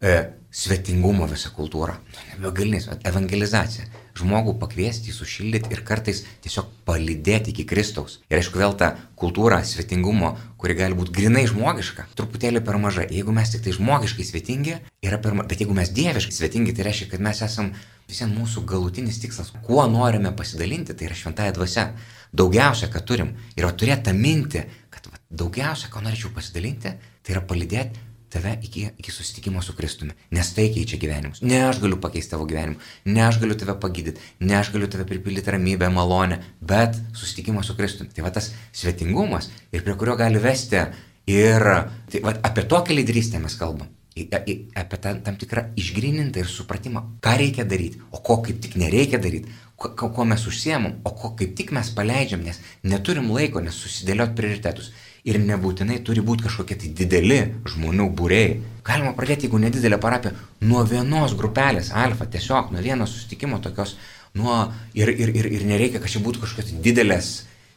[0.00, 1.94] e, svetingumo visą kultūrą.
[2.40, 3.86] Begalinis, evangelizacija.
[4.20, 8.18] Žmogų pakviesti, sušildyti ir kartais tiesiog palydėti iki Kristaus.
[8.28, 13.06] Ir aišku, vėl ta kultūra svetingumo, kuri gali būti grinai žmogiška, truputėlį per maža.
[13.06, 15.52] Jeigu mes tik tai žmogiškai svetingi, yra per maža.
[15.52, 17.70] Bet jeigu mes dieviškai svetingi, tai reiškia, kad mes esam
[18.10, 19.54] visiems mūsų galutinis tikslas.
[19.64, 21.86] Kuo norime pasidalinti, tai yra šventąją dvasę.
[22.34, 23.32] Daugiausia, ką turim.
[23.54, 28.86] Ir turėti tą mintį, kad va, daugiausia, ko norėčiau pasidalinti, tai yra palydėti tave iki,
[28.98, 30.14] iki susitikimo su Kristumi.
[30.30, 31.42] Nes tai keičia gyvenimus.
[31.42, 32.78] Ne aš galiu pakeisti tavo gyvenimą,
[33.10, 37.76] ne aš galiu tave pagydyti, ne aš galiu tave pripildyti ramybę, malonę, bet susitikimo su
[37.78, 38.12] Kristumi.
[38.14, 40.84] Tai va tas svetingumas ir prie kurio gali vesti
[41.30, 41.66] ir
[42.10, 43.90] tai, va, apie tokią lyderystę mes kalbam.
[44.20, 49.20] Apie tam, tam tikrą išgrinintą ir supratimą, ką reikia daryti, o ko kaip tik nereikia
[49.22, 49.54] daryti,
[49.88, 54.92] ko mes užsiemam, o ko kaip tik mes paleidžiam, nes neturim laiko, nes susidėliot prioritetus.
[55.24, 58.54] Ir nebūtinai turi būti kažkokie tai dideli žmonių būrėjai.
[58.84, 60.32] Galima pradėti, jeigu nedidelė parapija,
[60.64, 63.98] nuo vienos grupelės, alfa, tiesiog nuo vieno susitikimo tokios,
[64.34, 64.62] nuo,
[64.96, 67.30] ir, ir, ir, ir nereikia, kad čia būtų kažkokios tai didelės.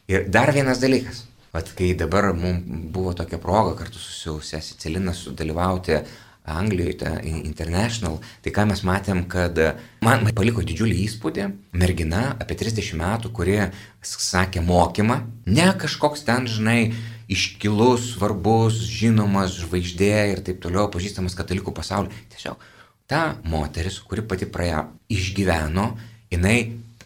[0.08, 1.24] Ir dar vienas dalykas.
[1.54, 6.00] Vat kai dabar mums buvo tokia proga kartu su sesė Celina sudalyvauti
[6.44, 9.56] Anglijoje, ta International, tai ką mes matėm, kad
[10.04, 11.46] man paliko didžiulį įspūdį
[11.80, 13.56] mergina apie 30 metų, kuri
[14.04, 16.92] sakė mokymą, ne kažkoks ten, žinai,
[17.32, 22.12] iškilus, svarbus, žinomas, žvaigždė ir taip toliau, pažįstamas katalikų pasaulyje.
[22.34, 22.68] Tiesiog
[23.08, 25.94] ta moteris, kuri pati praėjo, išgyveno,
[26.32, 26.58] jinai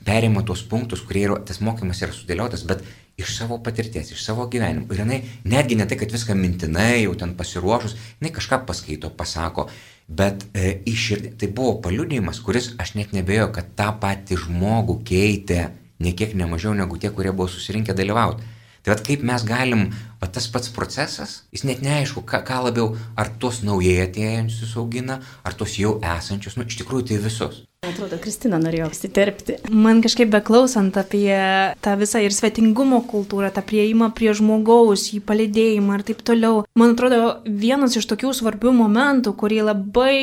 [0.07, 2.83] perima tuos punktus, kurie yra, tas mokymas yra sudėliotas, bet
[3.19, 4.87] iš savo patirties, iš savo gyvenimo.
[4.95, 9.67] Ir jinai netgi ne tai, kad viską mintinai, jau ten pasiruošus, jinai kažką paskaito, pasako,
[10.09, 11.35] bet e, iširdį.
[11.41, 15.67] Tai buvo paliudėjimas, kuris aš net nebėjau, kad tą patį žmogų keitė
[15.99, 18.47] ne kiek nemažiau negu tie, kurie buvo susirinkę dalyvauti.
[18.83, 19.89] Tai vad kaip mes galim,
[20.21, 25.21] va tas pats procesas, jis net neaišku, ką, ką labiau, ar tuos naujai atėjančius augina,
[25.47, 27.65] ar tuos jau esančius, nu iš tikrųjų tai visus.
[27.87, 29.55] Atrodo, Kristina norėjo apsiterpti.
[29.71, 31.31] Man kažkaip beklausant apie
[31.79, 36.65] tą visą ir svetingumo kultūrą, tą prieimą prie žmogaus, jį palidėjimą ir taip toliau.
[36.75, 40.17] Man atrodo, vienas iš tokių svarbių momentų, kurį labai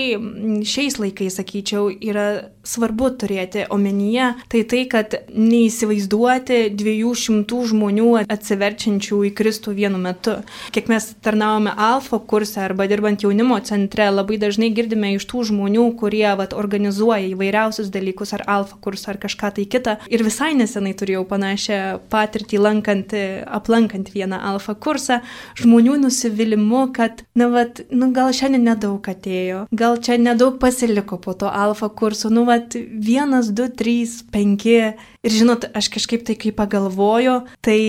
[0.68, 2.26] šiais laikais, sakyčiau, yra
[2.68, 10.40] svarbu turėti omenyje, tai tai, kad neįsivaizduoti 200 žmonių atsiverčiančių į Kristų vienu metu.
[10.76, 15.86] Kiek mes tarnavome alfa kursą arba dirbant jaunimo centre, labai dažnai girdime iš tų žmonių,
[16.00, 19.98] kurie vat, organizuoja įvairiausius dalykus, ar alfa kursą, ar kažką tai kitą.
[20.12, 21.80] Ir visai nesenai turėjau panašią
[22.12, 25.22] patirtį lankant, aplankant vieną alfa kursą,
[25.60, 31.36] žmonių nusivylimu, kad, na, vat, nu, gal šiandien nedaug atėjo, gal čia nedaug pasiliko po
[31.38, 34.96] to alfa kurso, nu, vat, vienas, du, trys, penki.
[35.26, 37.80] Ir žinot, aš kažkaip tai kai pagalvoju, tai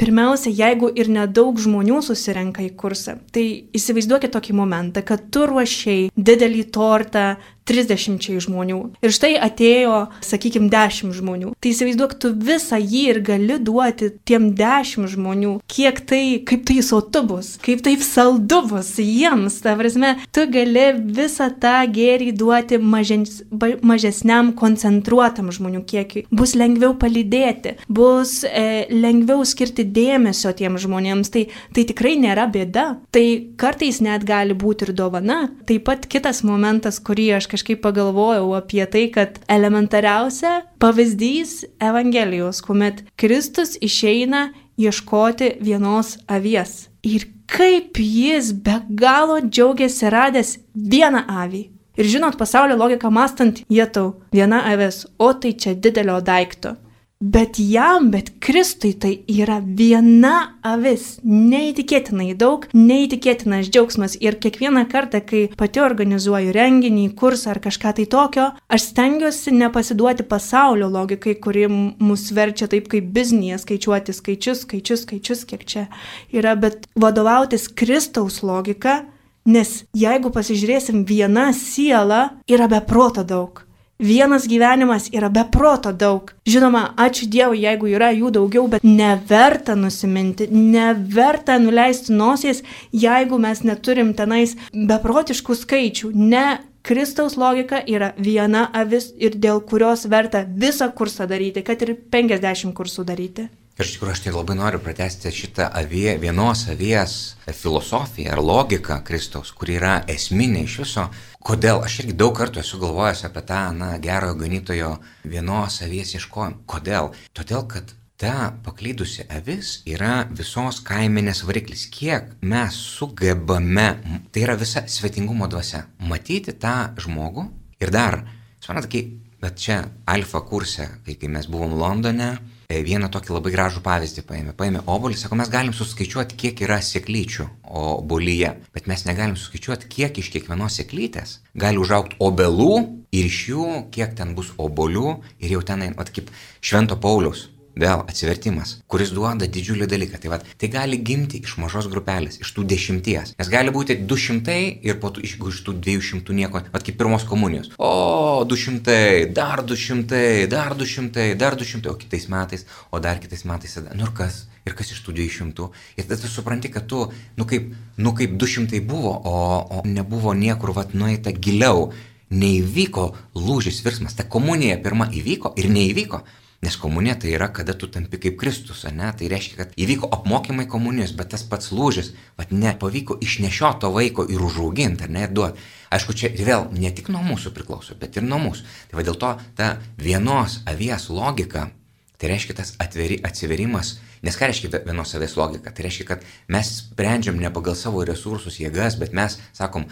[0.00, 3.44] pirmiausia, jeigu ir nedaug žmonių susirenka į kursą, tai
[3.76, 8.78] įsivaizduokit tokį momentą, kad tu ruošiai didelį tortą, 30 žmonių.
[9.04, 11.52] Ir štai atėjo, sakykime, 10 žmonių.
[11.60, 16.78] Tai įsivaizduok, tu visą jį ir gali duoti tiem 10 žmonių, kiek tai, kaip tai
[16.86, 19.58] sotu bus, kaip tai saldu bus jiems.
[19.64, 23.40] Ta prasme, tu gali visą tą gėrį duoti mažens,
[23.82, 26.26] mažesniam koncentruotam žmonių kiekiui.
[26.30, 31.32] Bus lengviau palydėti, bus e, lengviau skirti dėmesio tiem žmonėms.
[31.34, 32.86] Tai, tai tikrai nėra bėda.
[33.14, 33.26] Tai
[33.58, 35.46] kartais net gali būti ir dovana.
[35.66, 43.02] Taip pat kitas momentas, kurį aš kažkaip pagalvojau apie tai, kad elementariausia pavyzdys Evangelijos, kuomet
[43.16, 46.86] Kristus išeina ieškoti vienos avies.
[47.02, 51.62] Ir kaip jis be galo džiaugiasi radęs vieną avį.
[51.96, 56.76] Ir žinot, pasaulio logiką mastant, jie tau viena avis, o tai čia didelio daikto.
[57.20, 61.14] Bet jam, bet Kristui tai yra viena avis.
[61.24, 64.18] Neįtikėtinai daug, neįtikėtinas džiaugsmas.
[64.20, 70.28] Ir kiekvieną kartą, kai pati organizuoju renginį, kursą ar kažką tai tokio, aš stengiuosi nepasiduoti
[70.28, 75.88] pasaulio logikai, kuri mus verčia taip kaip biznėje skaičiuoti skaičius, skaičius, skaičius, kiek čia
[76.36, 79.06] yra, bet vadovautis Kristaus logika,
[79.48, 83.65] nes jeigu pasižiūrėsim, viena siela yra beproto daug.
[83.98, 86.28] Vienas gyvenimas yra beproto daug.
[86.44, 92.60] Žinoma, ačiū Dievui, jeigu yra jų daugiau, bet neverta nusiminti, neverta nuleisti nosies,
[92.92, 96.12] jeigu mes neturim tenais beprotiškų skaičių.
[96.12, 96.46] Ne
[96.84, 102.76] Kristaus logika yra viena avis ir dėl kurios verta visą kursą daryti, kad ir 50
[102.76, 103.48] kursų daryti.
[103.76, 109.02] Ir iš tikrųjų aš tai labai noriu pratesti šitą avie, vienos avies filosofiją ar logiką
[109.04, 111.04] Kristaus, kuri yra esminė iš viso.
[111.46, 111.78] Kodėl?
[111.86, 114.88] Aš irgi daug kartų esu galvojęs apie tą, na, gerojo ganytojo
[115.30, 116.64] vienos avies ieškojimą.
[116.66, 117.12] Kodėl?
[117.38, 121.84] Todėl, kad ta paklydusi avis yra visos kaiminės variklis.
[121.94, 123.86] Kiek mes sugebame,
[124.34, 127.46] tai yra visa svetingumo dvasia, matyti tą žmogų
[127.78, 128.24] ir dar,
[128.58, 129.04] suprantate, kai,
[129.46, 129.78] bet čia
[130.16, 132.32] alfa kurse, kai, kai mes buvom Londone,
[132.68, 134.54] vieną tokį labai gražų pavyzdį paėmė.
[134.58, 140.18] Paėmė obolį, sako, mes galim suskaičiuoti, kiek yra sėklyčių obolyje, bet mes negalim suskaičiuoti, kiek
[140.22, 142.72] iš kiekvienos sėklytės gali užaukti obelų
[143.14, 148.02] ir iš jų, kiek ten bus obolių ir jau tenai, mat kaip Švento Paulius vėl
[148.08, 150.20] atsivertimas, kuris duoda didžiulį dalyką.
[150.22, 153.34] Tai, vat, tai gali gimti iš mažos grupelės, iš tų dešimties.
[153.36, 156.86] Nes gali būti du šimtai ir po tų iš, iš tų dviejų šimtų nieko, vat
[156.86, 157.70] kaip pirmos komunijos.
[157.76, 162.66] O, du šimtai, dar du šimtai, dar du šimtai, dar du šimtai, o kitais metais,
[162.90, 164.46] o dar kitais metais, nu ir kas?
[164.66, 165.68] Ir kas iš tų 200?
[165.94, 167.04] Ir tada tu supranti, kad tu,
[167.38, 167.68] nu kaip,
[168.02, 169.36] nu kaip 200 buvo, o,
[169.78, 171.92] o nebuvo niekur, vat, nueita giliau.
[172.26, 173.04] Neįvyko
[173.38, 174.16] lūžis virsmas.
[174.18, 176.18] Ta komunija pirma įvyko ir neįvyko.
[176.64, 179.10] Nes komunija tai yra, kada tu tampi kaip Kristus, ne?
[179.18, 184.42] Tai reiškia, kad įvyko apmokymai komunijos, bet tas pats lūžis, vad nepavyko išnešioto vaiko ir
[184.42, 185.60] užauginti, ar ne, duoti.
[185.92, 188.64] Aišku, čia vėl ne tik nuo mūsų priklauso, bet ir nuo mūsų.
[188.90, 189.68] Tai va dėl to ta
[190.00, 191.68] vienos avies logika,
[192.16, 195.74] tai reiškia tas atveri, atsiverimas, nes ką reiškia vienos avies logika?
[195.76, 199.84] Tai reiškia, kad mes sprendžiam ne pagal savo resursus, jėgas, bet mes sakom,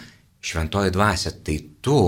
[0.45, 1.99] šventoji dvasia, tai tu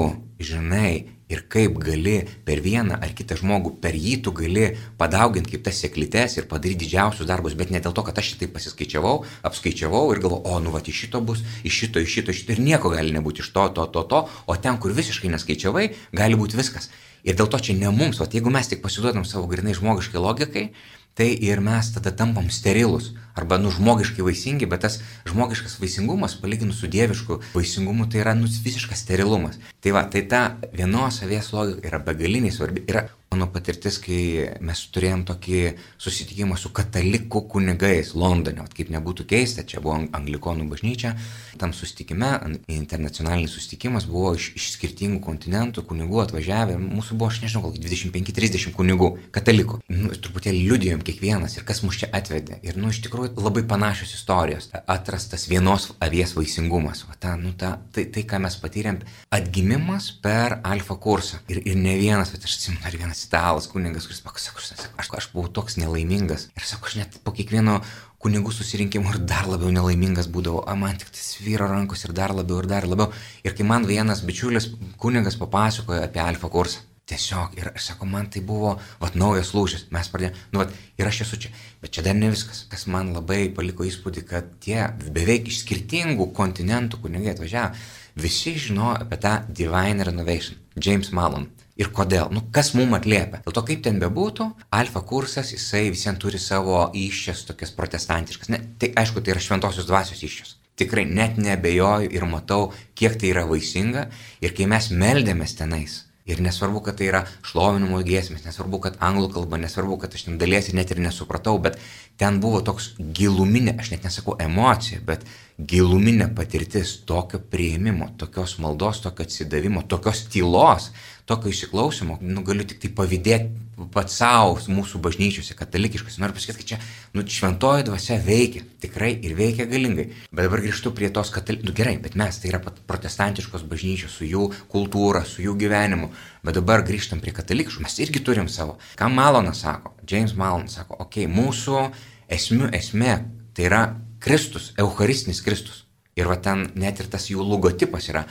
[0.42, 2.18] žinai ir kaip gali
[2.48, 4.70] per vieną ar kitą žmogų, per jį tu gali
[5.00, 8.50] padauginti kaip tas seklytes ir padaryti didžiausius darbus, bet ne dėl to, kad aš šitai
[8.54, 9.16] pasiskaičiavau,
[9.50, 12.56] apskaičiavau ir galvoju, o nu va, iš šito bus, iš šito, iš šito, iš šito
[12.56, 16.40] ir nieko gali nebūti iš to, to, to, to, o ten, kur visiškai neskaičiavai, gali
[16.40, 16.92] būti viskas.
[17.28, 20.70] Ir dėl to čia ne mums, o jeigu mes tik pasiduodam savo grinai žmogiškai logikai,
[21.18, 25.00] tai ir mes tada tampam sterilus arba nu žmogiškai vaisingi, bet tas
[25.30, 29.60] žmogiškas vaisingumas, palyginus su dievišku vaisingumu, tai yra nu visiškas sterilumas.
[29.82, 30.42] Tai va, tai ta
[30.74, 32.86] vienos avies logika yra begaliniai svarbi.
[32.90, 33.06] Yra
[33.38, 35.62] mano patirtis, kai mes turėjom tokį
[36.02, 41.14] susitikimą su katalikų kunigais Londone, o kaip nebūtų keista, čia buvo anglikonų bažnyčia,
[41.62, 42.30] tam susitikime,
[42.72, 48.74] internacionalinis susitikimas buvo iš, iš skirtingų kontinentų kunigų atvažiavę, mūsų buvo, aš nežinau, gal 25-30
[48.78, 49.82] kunigų, katalikų.
[49.94, 52.60] Nu, truputėlį liudijom kiekvienas ir kas mus čia atvedė.
[52.66, 54.70] Ir, nu, iš tikrųjų labai panašios istorijos.
[54.90, 57.06] Atrastas vienos avies vaisingumas.
[57.10, 59.02] Va, ta, nu, ta, tai, tai, ką mes patyrėm,
[59.34, 61.42] atgimimas per alfa kursą.
[61.52, 65.14] Ir, ir ne vienas, bet aš atsimenu, ar vienas italas kunigas, kuris pasako, aš, aš,
[65.20, 66.48] aš buvau toks nelaimingas.
[66.58, 67.82] Ir sako, aš net po kiekvieno
[68.24, 72.34] kunigų susirinkimų ir dar labiau nelaimingas būdavau, o man tik tai svyro rankos ir dar
[72.34, 73.12] labiau ir dar labiau.
[73.46, 74.72] Ir kai man vienas bičiulis
[75.02, 79.86] kunigas papasakojo apie alfa kursą, tiesiog, ir aš sakau, man tai buvo, vat, naujas lūžis,
[79.96, 81.52] mes pradėjome, nu, vat, ir aš esu čia,
[81.84, 86.32] bet čia dar ne viskas, kas man labai paliko įspūdį, kad tie beveik iš skirtingų
[86.36, 87.78] kontinentų kunigai atvažiavo,
[88.20, 91.54] visi žinojo apie tą Divine Renovation, James Malone.
[91.78, 92.32] Ir kodėl?
[92.34, 93.44] Nu, kas mum atliepia?
[93.46, 98.50] Dėl to, kaip ten bebūtų, alfa kursas, jisai visiems turi savo iššias tokias protestantiškas.
[98.54, 100.56] Ne, tai aišku, tai yra šventosios dvasios iššias.
[100.78, 104.08] Tikrai net nebejoju ir matau, kiek tai yra vaisinga.
[104.42, 109.30] Ir kai mes meldėmės tenais, Ir nesvarbu, kad tai yra šlovinimo giesmės, nesvarbu, kad anglų
[109.32, 111.78] kalba, nesvarbu, kad aš ten dalies ir net ir nesupratau, bet
[112.20, 115.24] ten buvo toks giluminė, aš net nesakau emocija, bet
[115.72, 120.90] giluminė patirtis tokio prieimimo, tokios maldos, tokio atsidavimo, tokios tylos,
[121.28, 126.22] tokio įsiklausimo, nu, galiu tik tai pavydėti pats savo mūsų bažnyčiose, katalikiškose.
[126.22, 126.78] Noriu pasakyti, kad čia
[127.14, 130.08] nu, šventoji dvasia veikia, tikrai ir veikia galingai.
[130.32, 134.26] Bet dabar grįžtu prie tos katalikų, nu gerai, bet mes tai yra protestantiškos bažnyčios su
[134.26, 136.10] jų kultūra, su jų gyvenimu.
[136.48, 138.80] Bet dabar grįžtam prie katalikiškų, mes irgi turim savo.
[138.98, 139.94] Ką Malonas sako?
[140.10, 141.86] James Malonas sako, okei, okay, mūsų
[142.34, 143.20] esmių esmė
[143.54, 143.84] tai yra
[144.24, 145.84] Kristus, Eucharistinis Kristus.
[146.18, 148.24] Ir va ten net ir tas jų logotipas yra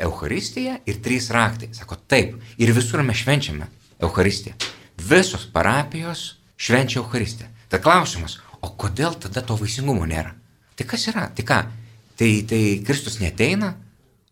[0.00, 1.70] Euharistija ir trys raktai.
[1.76, 2.36] Sako taip.
[2.58, 3.68] Ir visur mes švenčiame
[4.00, 4.56] Euharistiją.
[5.10, 7.50] Visos parapijos švenčia Euharistiją.
[7.70, 10.34] Tai klausimas, o kodėl tada to vaisingumo nėra?
[10.76, 11.28] Tai kas yra?
[11.36, 11.60] Tai ką?
[12.18, 13.74] Tai, tai Kristus neteina?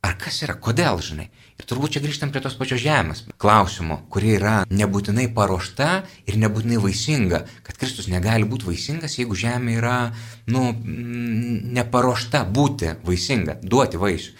[0.05, 0.55] Ar kas yra?
[0.63, 1.29] Kodėl, žinai?
[1.59, 5.89] Ir turbūt čia grįžtam prie tos pačios žemės klausimo, kuri yra nebūtinai paruošta
[6.31, 7.41] ir nebūtinai vaisinga.
[7.67, 9.97] Kad Kristus negali būti vaisingas, jeigu žemė yra,
[10.55, 10.69] nu,
[11.79, 14.37] neparuošta būti vaisinga, duoti vaisių.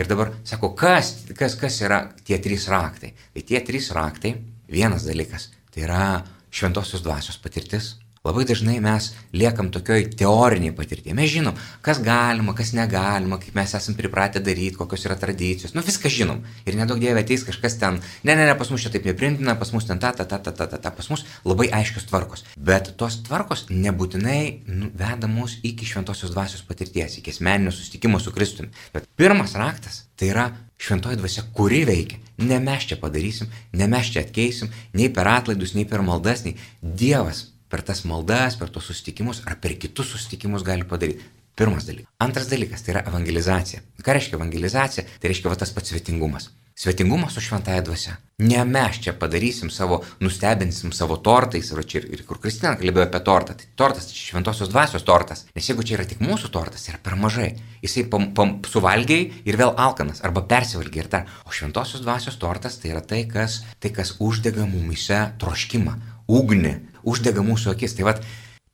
[0.00, 3.12] Ir dabar sako, kas, kas, kas yra tie trys raktai?
[3.34, 4.32] Tai tie trys raktai,
[4.72, 6.04] vienas dalykas, tai yra
[6.48, 7.98] šventosios dvasios patirtis.
[8.20, 11.14] Labai dažnai mes liekam tokioj teoriniai patirtyje.
[11.16, 15.72] Mes žinom, kas galima, kas negalima, kaip mes esam pripratę daryti, kokios yra tradicijos.
[15.72, 16.42] Nu viską žinom.
[16.68, 19.72] Ir nedaug dievė ateis kažkas ten, ne, ne, ne, pas mus čia taip neprimtina, pas
[19.72, 22.44] mus ten ta, ta, ta, ta, ta, ta, ta, pas mus labai aiškios tvarkos.
[22.60, 28.34] Bet tos tvarkos nebūtinai nu, veda mus iki šventosios dvasios patirties, iki asmeninio susitikimo su
[28.36, 28.68] Kristumi.
[28.92, 30.44] Bet pirmas raktas tai yra
[30.76, 32.20] šventoji dvasia, kuri veikia.
[32.44, 36.58] Ne mes čia padarysim, ne mes čia atkeisim, nei per atlaidus, nei per maldas, nei
[36.84, 41.28] Dievas per tas maldas, per tos susitikimus ar per kitus susitikimus gali padaryti.
[41.60, 42.08] Pirmas dalykas.
[42.24, 43.82] Antras dalykas tai yra evangelizacija.
[44.00, 45.04] Ką reiškia evangelizacija?
[45.20, 46.48] Tai reiškia va tas pats svetingumas.
[46.80, 48.14] Svetingumas su šventąją dvasia.
[48.38, 53.20] Ne mes čia padarysim savo, nustebinsim savo tortais, ir, čia, ir kur Kristina kalbėjo apie
[53.26, 53.56] tortą.
[53.58, 55.44] Tai tortas, tai šventosios dvasios tortas.
[55.52, 57.50] Nes jeigu čia yra tik mūsų tortas, yra per mažai.
[57.84, 61.28] Jisai pam, pam, suvalgiai ir vėl alkanas, arba persivalgiai ir dar.
[61.44, 65.98] O šventosios dvasios tortas tai yra tai, kas, tai, kas uždega mumise troškimą,
[66.32, 67.96] ugnį, uždega mūsų akis.
[67.98, 68.24] Tai vad,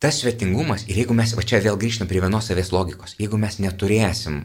[0.02, 3.60] tas svetingumas, ir jeigu mes, va čia vėl grįžtam prie vienos savės logikos, jeigu mes
[3.62, 4.42] neturėsim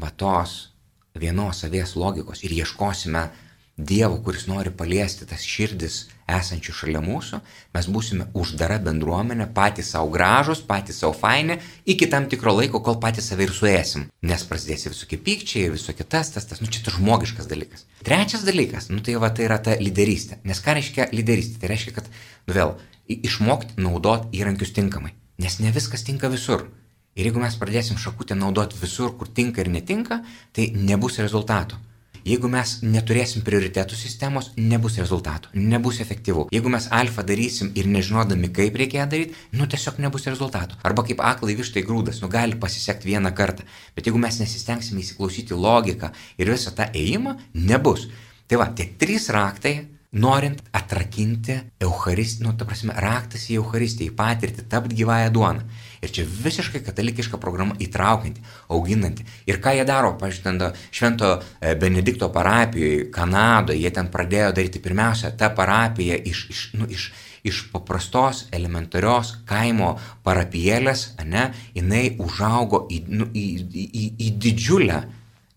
[0.00, 0.74] va tos
[1.18, 3.28] vienos savės logikos ir ieškosime
[3.74, 7.40] Dievo, kuris nori paliesti tas širdis esančių šalia mūsų,
[7.74, 12.96] mes būsime uždara bendruomenė, patys savo gražus, patys savo faini, iki tam tikro laiko, kol
[13.02, 14.06] patys save ir suėsim.
[14.24, 17.84] Nes prasidės visokie pykčiai, visokie tas, tas, tas, nu čia tas žmogiškas dalykas.
[18.04, 20.40] Trečias dalykas, nu tai va tai yra ta lyderystė.
[20.48, 21.60] Nes ką reiškia lyderystė?
[21.60, 22.08] Tai reiškia, kad,
[22.48, 22.74] nu vėl,
[23.08, 25.12] išmokti naudoti įrankius tinkamai.
[25.38, 26.68] Nes ne viskas tinka visur.
[27.14, 30.22] Ir jeigu mes pradėsim šakutę naudoti visur, kur tinka ir netinka,
[30.54, 31.78] tai nebus rezultatų.
[32.24, 36.46] Jeigu mes neturėsim prioritetų sistemos, nebus rezultatų, nebus efektyvų.
[36.54, 40.78] Jeigu mes alfa darysim ir nežinodami, kaip reikia daryti, nu tiesiog nebus rezultatų.
[40.88, 43.68] Arba kaip aklai vištai grūdas, nu gali pasisekti vieną kartą.
[43.92, 48.08] Bet jeigu mes nesistengsime įsiklausyti logiką ir visą tą ėjimą, nebus.
[48.48, 49.76] Tai va, tie trys raktai
[50.14, 55.64] norint atrakinti Eucharistiją, nu, ta prasme, raktas į Eucharistiją, į patirtį, tapti gyvąją duoną.
[56.04, 58.42] Ir čia visiškai katalikiška programa įtraukianti,
[58.72, 59.24] auginanti.
[59.48, 65.32] Ir ką jie daro, pažiūrėjau, Švento e, Benedikto parapijoje, Kanadoje, jie ten pradėjo daryti pirmiausia,
[65.38, 67.08] ta parapija iš, iš, nu, iš,
[67.44, 69.94] iš paprastos, elementarios kaimo
[70.26, 75.00] parapijėlės, ne, jinai užaugo į, nu, į, į, į, į didžiulę,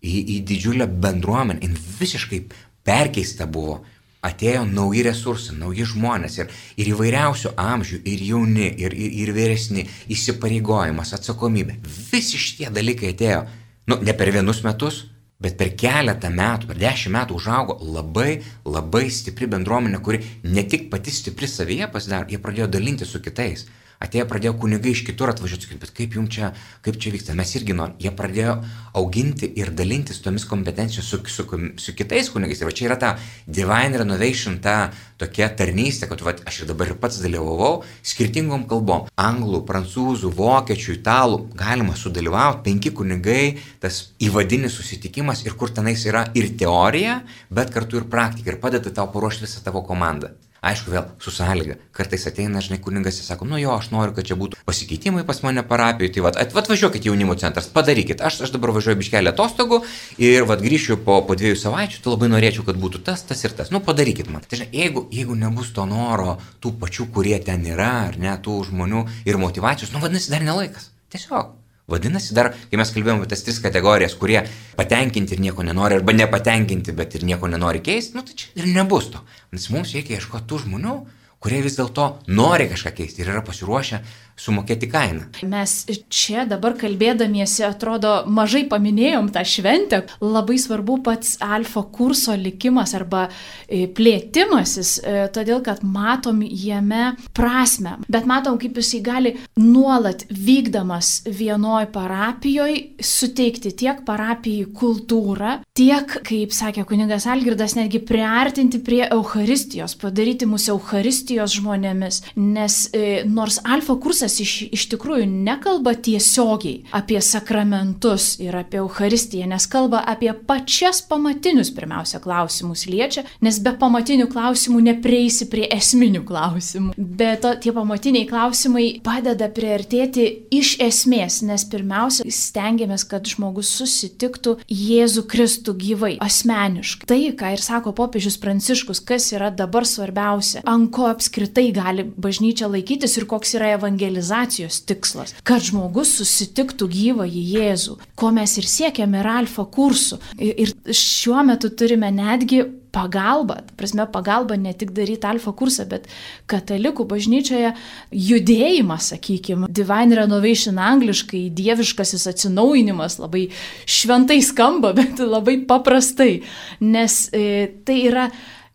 [0.00, 2.42] į, į didžiulę bendruomenę, jin visiškai
[2.88, 3.82] perkeista buvo
[4.24, 6.50] atėjo nauji resursai, nauji žmonės ir,
[6.80, 11.78] ir įvairiausių amžių, ir jauni, ir, ir, ir vyresni, įsipareigojimas, atsakomybė.
[12.10, 13.44] Visi šitie dalykai atėjo,
[13.90, 15.04] nu, ne per vienus metus,
[15.38, 20.88] bet per keletą metų, per dešimt metų užaugo labai, labai stipri bendruomenė, kuri ne tik
[20.90, 23.68] pati stipri savyje pasidaro, jie pradėjo dalinti su kitais.
[23.98, 26.52] Atėjo pradėjo kunigai iš kitur atvažiuoti, bet kaip jums čia,
[26.86, 27.96] kaip čia vyksta, mes irgi norim.
[27.98, 28.52] Jie pradėjo
[29.00, 31.46] auginti ir dalintis tomis kompetencijos su, su,
[31.82, 32.62] su kitais kunigais.
[32.62, 33.10] Ir va čia yra ta
[33.46, 39.08] Divine Renovation, ta tokia tarnystė, kad va, aš ir dabar ir pats dalyvavau skirtingom kalbom.
[39.18, 41.42] Anglų, prancūzų, vokiečių, italų.
[41.58, 47.98] Galima sudalyvauti, penki kunigai, tas įvadinis susitikimas ir kur tenais yra ir teorija, bet kartu
[47.98, 50.36] ir praktika ir padeda tau paruošti visą tavo komandą.
[50.58, 51.76] Aišku, vėl su sąlyga.
[51.94, 55.38] Kartais ateina, žinai, kuningas ir sako, nu jo, aš noriu, kad čia būtų pasikeitimai pas
[55.44, 58.24] mane parapijoje, tai vat, atvažiuokit jaunimo centras, padarykit.
[58.26, 59.84] Aš, aš dabar važiuoju biškelį atostogų
[60.18, 63.54] ir vat grįšiu po, po dviejų savaičių, tai labai norėčiau, kad būtų tas, tas ir
[63.54, 63.70] tas.
[63.74, 64.42] Nu, padarykit man.
[64.42, 68.58] Tai žinai, jeigu, jeigu nebus to noro tų pačių, kurie ten yra, ar ne, tų
[68.72, 70.90] žmonių ir motivacijos, nu, vadinasi, dar nelaikas.
[71.14, 71.54] Tiesiog.
[71.88, 74.42] Vadinasi, dar, kai mes kalbėjome apie tas tris kategorijas, kurie
[74.76, 78.68] patenkinti ir nieko nenori, arba nepatenkinti, bet ir nieko nenori keisti, nu tai čia ir
[78.74, 79.22] nebus to.
[79.56, 80.96] Nes mums reikia ieškoti tų žmonių,
[81.40, 84.02] kurie vis dėlto nori kažką keisti ir yra pasiruošę
[84.38, 85.26] sumokėti kainą.
[85.48, 85.74] Mes
[86.12, 90.02] čia dabar kalbėdamiesi, atrodo, mažai paminėjom tą šventę.
[90.22, 97.96] Labai svarbu pats alfa kurso likimas arba e, plėtimasis, e, todėl kad matom jame prasme.
[98.08, 106.54] Bet matom, kaip jisai gali nuolat vykdamas vienoj parapijoje suteikti tiek parapijai kultūrą, tiek, kaip
[106.54, 112.22] sakė kunigas Algirdas, netgi priartinti prie Euharistijos, padaryti mūsų Euharistijos žmonėmis.
[112.38, 118.80] Nes e, nors alfa kursas Kristus iš, iš tikrųjų nekalba tiesiogiai apie sakramentus ir apie
[118.82, 125.66] Euharistiją, nes kalba apie pačias pamatinius pirmiausia klausimus liečia, nes be pamatinių klausimų neprieisi prie
[125.72, 126.94] esminių klausimų.
[126.96, 134.58] Bet to, tie pamatiniai klausimai padeda priartėti iš esmės, nes pirmiausia stengiamės, kad žmogus susitiktų
[134.68, 137.08] Jėzų Kristų gyvai, asmeniškai.
[137.08, 142.68] Tai, ką ir sako popiežius Pranciškus, kas yra dabar svarbiausia, ant ko apskritai gali bažnyčia
[142.70, 148.66] laikytis ir koks yra evangelizacija evangelizacijos tikslas, kad žmogus susitiktų gyvąjį Jėzų, ko mes ir
[148.66, 150.18] siekiame ir alfa kursų.
[150.38, 156.08] Ir šiuo metu turime netgi pagalba, prasme pagalba ne tik daryti alfa kursą, bet
[156.48, 157.74] katalikų bažnyčioje
[158.10, 163.48] judėjimas, sakykime, divine renovation angliškai, dieviškasis atsinaujinimas labai
[163.86, 166.42] šventai skamba, bet labai paprastai,
[166.80, 168.30] nes e, tai yra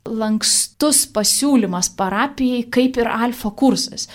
[0.09, 4.09] lankstus pasiūlymas parapijai, kaip ir alfa kursas.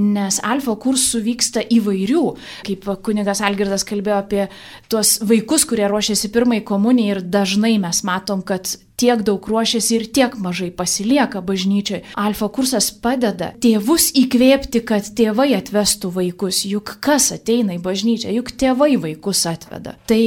[0.00, 2.24] Nes alfa kursų vyksta įvairių,
[2.66, 4.46] kaip kunigas Algirdas kalbėjo apie
[4.88, 10.06] tuos vaikus, kurie ruošiasi pirmai komunijai ir dažnai mes matom, kad tiek daug ruošiasi ir
[10.14, 12.02] tiek mažai pasilieka bažnyčiai.
[12.20, 16.64] Alfa kursas padeda tėvus įkvėpti, kad tėvai atvestų vaikus.
[16.68, 19.96] Juk kas ateina į bažnyčią, juk tėvai vaikus atveda.
[20.10, 20.22] Tai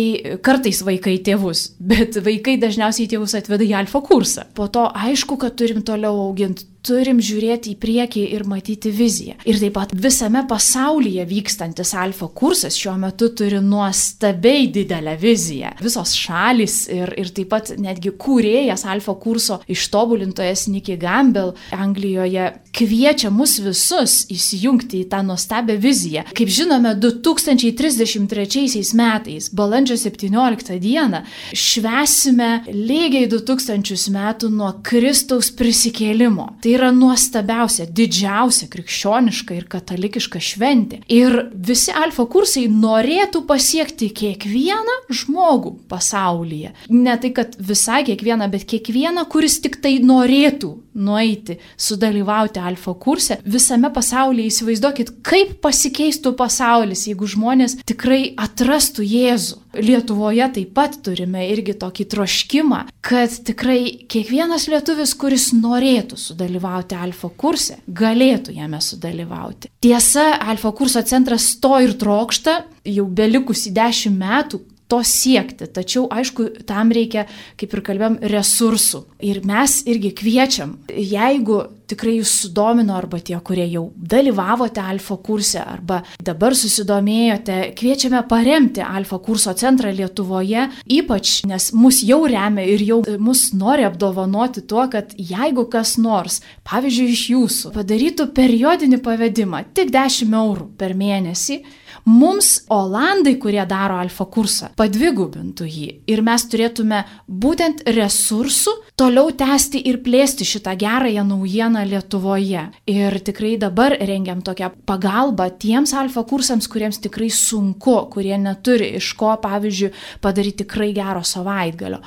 [0.46, 4.48] kartais vaikai tėvus, bet vaikai dažniausiai tėvus atveda į alfa kursą.
[4.58, 9.38] Po to aišku, kad turim toliau auginti turim žiūrėti į priekį ir matyti viziją.
[9.48, 15.74] Ir taip pat visame pasaulyje vykstantis alfa kursas šiuo metu turi nuostabiai didelę viziją.
[15.84, 23.30] Visos šalis ir, ir taip pat netgi kūrėjas alfa kurso ištobulintojas Nicky Gamble Anglijoje kviečia
[23.34, 26.24] mus visus įsijungti į tą nuostabią viziją.
[26.38, 31.24] Kaip žinome, 2033 metais, balandžio 17 dieną,
[31.58, 36.48] švesime lygiai 2000 metų nuo Kristaus prisikėlimo.
[36.62, 41.02] Tai yra nuostabiausia, didžiausia krikščioniška ir katalikiška šventė.
[41.12, 46.74] Ir visi alfa kursai norėtų pasiekti kiekvieną žmogų pasaulyje.
[46.94, 53.40] Ne tai, kad visai kiekvieną, bet kiekvieną, kuris tik tai norėtų nueiti, sudalyvauti alfa kurse,
[53.46, 59.64] visame pasaulyje įsivaizduokit, kaip pasikeistų pasaulis, jeigu žmonės tikrai atrastų Jėzų.
[59.78, 67.30] Lietuvoje taip pat turime irgi tokį troškimą, kad tikrai kiekvienas lietuvis, kuris norėtų sudalyvauti alfa
[67.30, 69.70] kurse, galėtų jame sudalyvauti.
[69.86, 75.68] Tiesa, alfa kurso centras to ir trokšta, jau belikusi dešimt metų, to siekti.
[75.68, 77.26] Tačiau, aišku, tam reikia,
[77.60, 79.04] kaip ir kalbėjom, resursų.
[79.28, 85.62] Ir mes irgi kviečiam, jeigu tikrai jūs sudomino arba tie, kurie jau dalyvavote alfa kurse
[85.62, 90.68] arba dabar susidomėjote, kviečiame paremti alfa kurso centrą Lietuvoje,
[91.00, 96.42] ypač nes mus jau remia ir jau mus nori apdovanoti tuo, kad jeigu kas nors,
[96.68, 101.62] pavyzdžiui, iš jūsų padarytų periodinį pavedimą tik 10 eurų per mėnesį,
[102.08, 105.88] mums Olandai, kurie daro alfa kursą, padvigubintų jį.
[106.08, 112.64] Ir mes turėtume būtent resursų toliau tęsti ir plėsti šitą gerąją naujieną Lietuvoje.
[112.90, 119.14] Ir tikrai dabar rengiam tokią pagalbą tiems alfa kursams, kuriems tikrai sunku, kurie neturi iš
[119.20, 122.02] ko, pavyzdžiui, padaryti tikrai gero savaitgalio.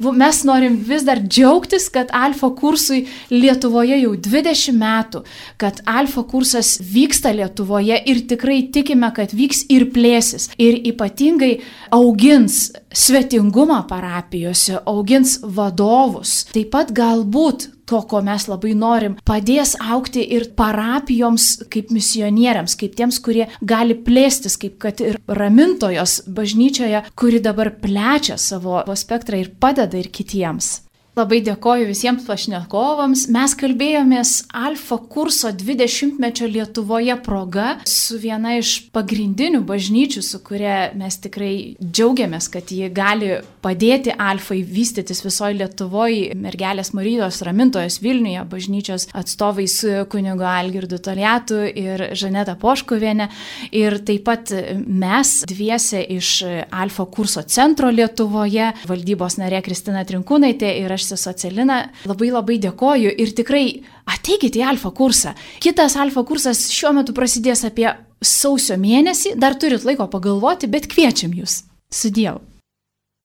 [0.00, 5.22] Mes norim vis dar džiaugtis, kad alfa kursui Lietuvoje jau 20 metų,
[5.60, 10.48] kad alfa kursas vyksta Lietuvoje ir tikrai tikime, kad vyks ir plėsis.
[10.58, 11.52] Ir ypatingai
[11.92, 16.42] augins svetingumą parapijose, augins vadovus.
[16.52, 22.96] Taip pat galbūt to, ko mes labai norim, padės aukti ir parapijoms kaip misionieriams, kaip
[22.98, 29.52] tiems, kurie gali plėstis, kaip kad ir ramintojos bažnyčioje, kuri dabar plečia savo spektrą ir
[29.60, 30.78] padeda ir kitiems.
[31.12, 33.26] Labai dėkoju visiems pašnekovams.
[33.34, 41.18] Mes kalbėjomės Alfa kurso 20-mečio Lietuvoje proga su viena iš pagrindinių bažnyčių, su kuria mes
[41.20, 43.28] tikrai džiaugiamės, kad ji gali
[43.60, 49.76] padėti Alfai vystytis visoje Lietuvoje, mergelės Marijos ramintojos Vilniuje, bažnyčios atstovais
[50.08, 53.28] kunigo Algirdu Toliatu ir Žaneta Poškovienė.
[53.68, 56.32] Ir taip pat mes dviese iš
[56.72, 62.60] Alfa kurso centro Lietuvoje, valdybos narė Kristina Trinkūnaitė ir aš aš sesuo Celina, labai labai
[62.62, 63.66] dėkoju ir tikrai
[64.06, 65.34] ateikite į alfa kursą.
[65.62, 67.90] Kitas alfa kursas šiuo metu prasidės apie
[68.22, 71.64] sausio mėnesį, dar turit laiko pagalvoti, bet kviečiam jūs.
[71.92, 72.38] Sudėjau.